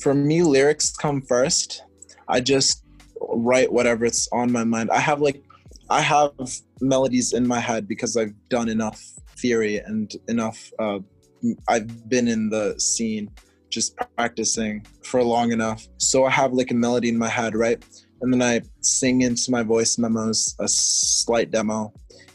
For 0.00 0.14
me, 0.14 0.42
lyrics 0.42 0.94
come 0.94 1.22
first. 1.22 1.82
I 2.28 2.40
just 2.40 2.84
write 3.20 3.72
whatever's 3.72 4.28
on 4.32 4.52
my 4.52 4.64
mind. 4.64 4.90
I 4.90 5.00
have 5.00 5.20
like 5.20 5.42
I 5.90 6.02
have 6.02 6.32
melodies 6.80 7.32
in 7.32 7.46
my 7.46 7.60
head 7.60 7.88
because 7.88 8.16
I've 8.16 8.34
done 8.50 8.68
enough 8.68 9.02
theory 9.38 9.78
and 9.78 10.14
enough 10.28 10.70
uh, 10.78 10.98
I've 11.68 12.08
been 12.08 12.28
in 12.28 12.50
the 12.50 12.78
scene 12.78 13.30
just 13.70 13.96
practicing 14.16 14.86
for 15.02 15.22
long 15.22 15.52
enough. 15.52 15.86
So 15.98 16.24
I 16.24 16.30
have 16.30 16.52
like 16.52 16.70
a 16.70 16.74
melody 16.74 17.08
in 17.08 17.18
my 17.18 17.28
head, 17.28 17.54
right? 17.54 17.82
And 18.20 18.32
then 18.32 18.42
I 18.42 18.62
sing 18.80 19.20
into 19.22 19.50
my 19.50 19.62
voice 19.62 19.98
memos 19.98 20.56
a 20.58 20.68
slight 20.68 21.50
demo. 21.50 21.92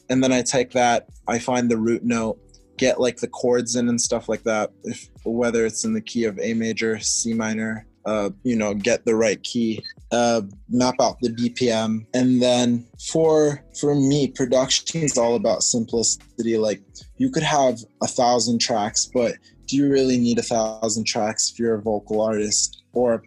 And 0.09 0.23
then 0.23 0.31
I 0.31 0.41
take 0.41 0.71
that, 0.71 1.07
I 1.27 1.39
find 1.39 1.69
the 1.69 1.77
root 1.77 2.03
note, 2.03 2.39
get 2.77 2.99
like 2.99 3.17
the 3.17 3.27
chords 3.27 3.75
in 3.75 3.89
and 3.89 3.99
stuff 3.99 4.29
like 4.29 4.43
that. 4.43 4.71
If 4.83 5.09
whether 5.23 5.65
it's 5.65 5.85
in 5.85 5.93
the 5.93 6.01
key 6.01 6.25
of 6.25 6.39
A 6.39 6.53
major, 6.53 6.99
C 6.99 7.33
minor, 7.33 7.87
uh, 8.05 8.29
you 8.43 8.55
know, 8.55 8.73
get 8.73 9.05
the 9.05 9.15
right 9.15 9.41
key, 9.43 9.83
uh, 10.11 10.41
map 10.69 10.95
out 11.01 11.17
the 11.21 11.29
BPM, 11.29 12.05
and 12.13 12.41
then 12.41 12.85
for 13.11 13.63
for 13.79 13.95
me, 13.95 14.27
production 14.27 15.01
is 15.01 15.17
all 15.17 15.35
about 15.35 15.63
simplicity. 15.63 16.57
Like 16.57 16.81
you 17.17 17.29
could 17.29 17.43
have 17.43 17.79
a 18.01 18.07
thousand 18.07 18.59
tracks, 18.59 19.09
but 19.13 19.35
do 19.73 19.77
you 19.77 19.91
really 19.91 20.17
need 20.17 20.37
a 20.37 20.43
thousand 20.43 21.05
tracks 21.05 21.51
if 21.51 21.59
you're 21.59 21.75
a 21.75 21.81
vocal 21.81 22.21
artist 22.21 22.83
or 22.93 23.23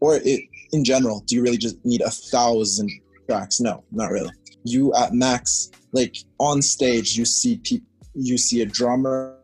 or 0.00 0.16
it, 0.16 0.40
in 0.72 0.84
general 0.84 1.20
do 1.26 1.36
you 1.36 1.42
really 1.42 1.58
just 1.58 1.76
need 1.84 2.00
a 2.00 2.10
thousand 2.10 2.90
tracks 3.28 3.60
no 3.60 3.84
not 3.92 4.10
really 4.10 4.30
you 4.64 4.92
at 4.94 5.12
max 5.12 5.70
like 5.92 6.16
on 6.38 6.62
stage 6.62 7.16
you 7.16 7.24
see 7.24 7.56
people 7.58 7.86
you 8.14 8.38
see 8.38 8.62
a 8.62 8.66
drummer, 8.66 9.38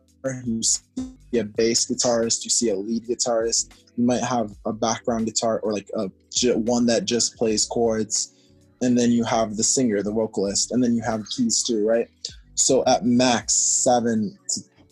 you 0.45 0.61
see 0.63 1.39
a 1.39 1.43
bass 1.43 1.85
guitarist, 1.85 2.43
you 2.43 2.49
see 2.49 2.69
a 2.69 2.75
lead 2.75 3.05
guitarist. 3.05 3.71
You 3.97 4.05
might 4.05 4.23
have 4.23 4.51
a 4.65 4.73
background 4.73 5.25
guitar 5.25 5.59
or 5.59 5.73
like 5.73 5.89
a 5.95 6.09
one 6.55 6.85
that 6.85 7.05
just 7.05 7.35
plays 7.35 7.65
chords, 7.65 8.33
and 8.81 8.97
then 8.97 9.11
you 9.11 9.23
have 9.23 9.57
the 9.57 9.63
singer, 9.63 10.01
the 10.01 10.11
vocalist, 10.11 10.71
and 10.71 10.83
then 10.83 10.93
you 10.93 11.01
have 11.03 11.27
keys 11.29 11.63
too, 11.63 11.85
right? 11.85 12.07
So 12.55 12.83
at 12.85 13.05
max 13.05 13.55
seven 13.55 14.37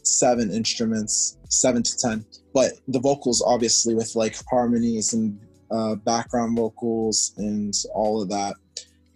seven 0.08 0.52
instruments, 0.52 1.38
seven 1.50 1.84
to 1.84 1.98
ten. 1.98 2.26
But 2.54 2.74
the 2.88 3.00
vocals, 3.00 3.44
obviously, 3.46 3.96
with 3.96 4.16
like 4.16 4.36
harmonies 4.50 5.14
and 5.14 5.40
uh, 5.72 5.96
background 5.96 6.58
vocals 6.58 7.34
and 7.38 7.74
all 7.94 8.22
of 8.22 8.30
that, 8.30 8.56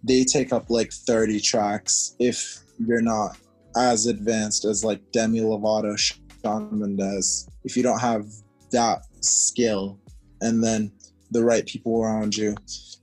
they 0.04 0.24
take 0.24 0.52
up 0.52 0.68
like 0.68 0.92
30 0.92 1.40
tracks 1.40 2.16
if 2.18 2.58
you're 2.78 3.00
not 3.00 3.36
as 3.76 4.06
advanced 4.06 4.64
as 4.64 4.84
like 4.84 5.00
Demi 5.12 5.40
Lovato, 5.40 5.96
Shawn 6.42 6.78
Mendes. 6.78 7.48
If 7.64 7.76
you 7.76 7.82
don't 7.82 8.00
have 8.00 8.26
that 8.72 9.02
skill 9.20 9.98
and 10.40 10.62
then 10.62 10.92
the 11.30 11.44
right 11.44 11.66
people 11.66 12.02
around 12.02 12.36
you. 12.36 12.54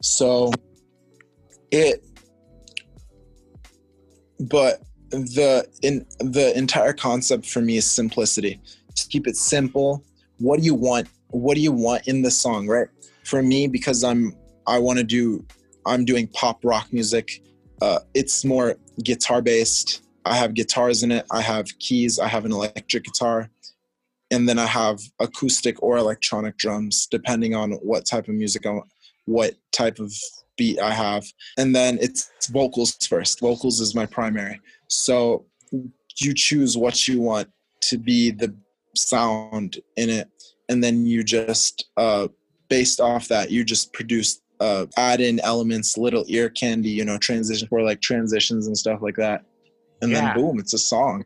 So 0.01 0.51
it 1.71 2.05
but 4.39 4.81
the 5.11 5.67
in 5.81 6.05
the 6.19 6.57
entire 6.57 6.93
concept 6.93 7.45
for 7.45 7.61
me 7.61 7.77
is 7.77 7.89
simplicity. 7.89 8.59
Just 8.95 9.11
keep 9.11 9.27
it 9.27 9.35
simple. 9.35 10.03
What 10.37 10.59
do 10.59 10.65
you 10.65 10.75
want? 10.75 11.07
What 11.29 11.55
do 11.55 11.61
you 11.61 11.71
want 11.71 12.07
in 12.07 12.21
the 12.21 12.31
song, 12.31 12.67
right? 12.67 12.87
For 13.23 13.41
me, 13.41 13.67
because 13.67 14.03
I'm 14.03 14.35
I 14.67 14.79
want 14.79 14.99
to 14.99 15.03
do 15.03 15.45
I'm 15.85 16.05
doing 16.05 16.27
pop 16.27 16.63
rock 16.63 16.91
music. 16.91 17.41
Uh, 17.81 17.99
it's 18.13 18.43
more 18.43 18.75
guitar 19.03 19.41
based. 19.41 20.01
I 20.25 20.35
have 20.35 20.53
guitars 20.53 21.01
in 21.03 21.11
it. 21.11 21.25
I 21.31 21.41
have 21.41 21.67
keys. 21.79 22.19
I 22.19 22.27
have 22.27 22.45
an 22.45 22.51
electric 22.51 23.05
guitar, 23.05 23.49
and 24.31 24.47
then 24.47 24.59
I 24.59 24.65
have 24.65 24.99
acoustic 25.19 25.81
or 25.81 25.97
electronic 25.97 26.57
drums, 26.57 27.07
depending 27.09 27.55
on 27.55 27.71
what 27.73 28.05
type 28.05 28.27
of 28.27 28.35
music 28.35 28.65
I 28.65 28.71
want, 28.71 28.91
what 29.25 29.55
type 29.71 29.99
of 29.99 30.13
beat 30.59 30.79
I 30.79 30.91
have. 30.91 31.25
And 31.57 31.75
then 31.75 31.97
it's 31.99 32.29
vocals 32.49 32.95
first. 33.07 33.39
Vocals 33.39 33.79
is 33.79 33.95
my 33.95 34.05
primary. 34.05 34.59
So 34.87 35.45
you 36.19 36.33
choose 36.35 36.77
what 36.77 37.07
you 37.07 37.19
want 37.21 37.49
to 37.83 37.97
be 37.97 38.29
the 38.29 38.53
sound 38.95 39.79
in 39.95 40.09
it, 40.09 40.29
and 40.67 40.83
then 40.83 41.05
you 41.05 41.23
just 41.23 41.89
uh, 41.97 42.27
based 42.67 42.99
off 42.99 43.27
that 43.29 43.49
you 43.49 43.63
just 43.63 43.93
produce 43.93 44.41
uh, 44.59 44.85
add 44.97 45.21
in 45.21 45.39
elements, 45.39 45.97
little 45.97 46.25
ear 46.27 46.49
candy, 46.49 46.89
you 46.89 47.05
know, 47.05 47.17
transition 47.17 47.67
for 47.69 47.81
like 47.81 48.01
transitions 48.01 48.67
and 48.67 48.77
stuff 48.77 48.99
like 49.01 49.15
that, 49.15 49.45
and 50.01 50.11
yeah. 50.11 50.33
then 50.33 50.35
boom, 50.35 50.59
it's 50.59 50.73
a 50.73 50.79
song. 50.79 51.23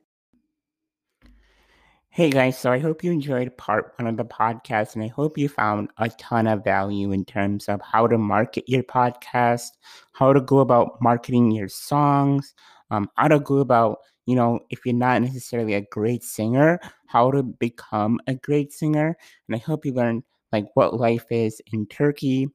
Hey 2.16 2.30
guys, 2.30 2.60
so 2.60 2.72
I 2.72 2.78
hope 2.78 3.04
you 3.04 3.12
enjoyed 3.12 3.58
part 3.58 3.96
one 3.98 4.08
of 4.08 4.18
the 4.18 4.24
podcast, 4.24 4.94
and 4.94 5.04
I 5.04 5.08
hope 5.08 5.36
you 5.36 5.50
found 5.50 5.90
a 5.98 6.10
ton 6.10 6.46
of 6.46 6.64
value 6.64 7.12
in 7.12 7.26
terms 7.26 7.68
of 7.68 7.82
how 7.82 8.06
to 8.06 8.20
market 8.20 8.70
your 8.70 8.84
podcast, 8.84 9.70
how 10.12 10.32
to 10.32 10.40
go 10.40 10.60
about 10.60 11.02
marketing 11.02 11.50
your 11.50 11.70
songs, 11.70 12.54
um, 12.92 13.10
how 13.16 13.30
to 13.30 13.40
go 13.40 13.58
about, 13.58 13.98
you 14.28 14.36
know, 14.36 14.60
if 14.70 14.86
you're 14.86 14.94
not 14.94 15.24
necessarily 15.24 15.74
a 15.74 15.82
great 15.82 16.22
singer, 16.22 16.80
how 17.08 17.32
to 17.32 17.42
become 17.42 18.20
a 18.28 18.36
great 18.36 18.72
singer. 18.72 19.18
And 19.48 19.56
I 19.56 19.58
hope 19.58 19.84
you 19.84 19.94
learned 19.94 20.22
like 20.52 20.68
what 20.76 21.00
life 21.00 21.26
is 21.32 21.64
in 21.72 21.88
Turkey. 21.88 22.48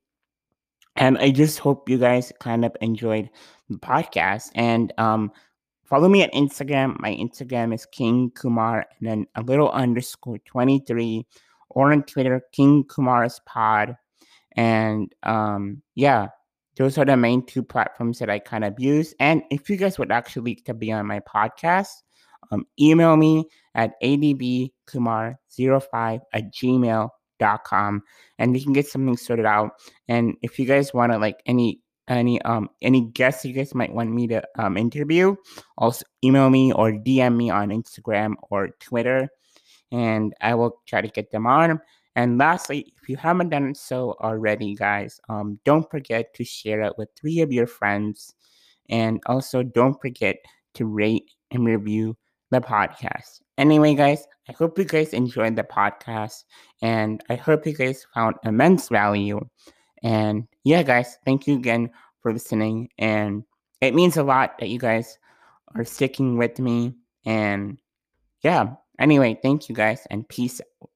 And 0.94 1.18
I 1.18 1.32
just 1.32 1.58
hope 1.58 1.88
you 1.88 1.98
guys 1.98 2.32
kind 2.38 2.64
of 2.64 2.76
enjoyed 2.80 3.28
the 3.68 3.78
podcast. 3.78 4.50
And 4.54 4.92
um, 4.98 5.32
follow 5.88 6.08
me 6.08 6.22
at 6.22 6.32
Instagram. 6.32 6.98
My 7.00 7.14
Instagram 7.14 7.74
is 7.74 7.86
King 7.86 8.30
Kumar 8.34 8.86
and 8.98 9.08
then 9.08 9.26
a 9.34 9.42
little 9.42 9.70
underscore 9.70 10.38
23 10.38 11.26
or 11.70 11.92
on 11.92 12.02
Twitter, 12.02 12.42
King 12.52 12.84
Kumar's 12.84 13.40
Pod. 13.46 13.96
And 14.56 15.12
um, 15.22 15.82
yeah, 15.94 16.28
those 16.76 16.98
are 16.98 17.04
the 17.04 17.16
main 17.16 17.46
two 17.46 17.62
platforms 17.62 18.18
that 18.18 18.30
I 18.30 18.38
kind 18.38 18.64
of 18.64 18.74
use. 18.78 19.14
And 19.18 19.42
if 19.50 19.70
you 19.70 19.76
guys 19.76 19.98
would 19.98 20.12
actually 20.12 20.52
like 20.52 20.64
to 20.64 20.74
be 20.74 20.92
on 20.92 21.06
my 21.06 21.20
podcast, 21.20 21.88
um, 22.50 22.66
email 22.80 23.16
me 23.16 23.48
at 23.74 23.92
adbkumar05 24.02 26.20
at 26.32 26.54
gmail.com 26.54 28.02
and 28.38 28.52
we 28.52 28.62
can 28.62 28.72
get 28.72 28.86
something 28.86 29.16
sorted 29.16 29.46
out. 29.46 29.72
And 30.08 30.36
if 30.42 30.58
you 30.58 30.66
guys 30.66 30.94
want 30.94 31.12
to 31.12 31.18
like 31.18 31.40
any 31.46 31.80
any 32.08 32.40
um 32.42 32.70
any 32.82 33.02
guests 33.02 33.44
you 33.44 33.52
guys 33.52 33.74
might 33.74 33.92
want 33.92 34.10
me 34.10 34.26
to 34.28 34.42
um 34.56 34.76
interview, 34.76 35.36
also 35.76 36.04
email 36.24 36.50
me 36.50 36.72
or 36.72 36.92
DM 36.92 37.36
me 37.36 37.50
on 37.50 37.70
Instagram 37.70 38.34
or 38.50 38.70
Twitter 38.80 39.28
and 39.92 40.34
I 40.40 40.54
will 40.54 40.80
try 40.86 41.00
to 41.00 41.08
get 41.08 41.30
them 41.30 41.46
on. 41.46 41.80
And 42.16 42.38
lastly, 42.38 42.92
if 43.00 43.08
you 43.08 43.16
haven't 43.16 43.50
done 43.50 43.74
so 43.74 44.16
already, 44.20 44.74
guys, 44.74 45.20
um, 45.28 45.60
don't 45.64 45.88
forget 45.90 46.34
to 46.34 46.44
share 46.44 46.82
it 46.82 46.94
with 46.98 47.08
three 47.16 47.40
of 47.40 47.52
your 47.52 47.66
friends. 47.66 48.34
And 48.90 49.20
also, 49.26 49.62
don't 49.62 50.00
forget 50.00 50.36
to 50.74 50.86
rate 50.86 51.30
and 51.50 51.64
review 51.64 52.16
the 52.50 52.60
podcast. 52.60 53.42
Anyway, 53.56 53.94
guys, 53.94 54.26
I 54.48 54.52
hope 54.52 54.78
you 54.78 54.84
guys 54.84 55.12
enjoyed 55.12 55.56
the 55.56 55.62
podcast 55.62 56.44
and 56.82 57.22
I 57.28 57.34
hope 57.36 57.66
you 57.66 57.74
guys 57.74 58.06
found 58.14 58.36
immense 58.44 58.88
value. 58.88 59.40
And 60.02 60.46
yeah, 60.64 60.82
guys, 60.82 61.18
thank 61.24 61.46
you 61.46 61.56
again 61.56 61.90
for 62.20 62.32
listening. 62.32 62.90
And 62.98 63.44
it 63.80 63.94
means 63.94 64.16
a 64.16 64.22
lot 64.22 64.58
that 64.58 64.68
you 64.68 64.78
guys 64.78 65.18
are 65.74 65.84
sticking 65.84 66.36
with 66.36 66.58
me. 66.58 66.94
And 67.24 67.78
yeah, 68.42 68.74
anyway, 68.98 69.38
thank 69.42 69.68
you 69.68 69.74
guys 69.74 70.06
and 70.10 70.28
peace 70.28 70.60
out. 70.60 70.90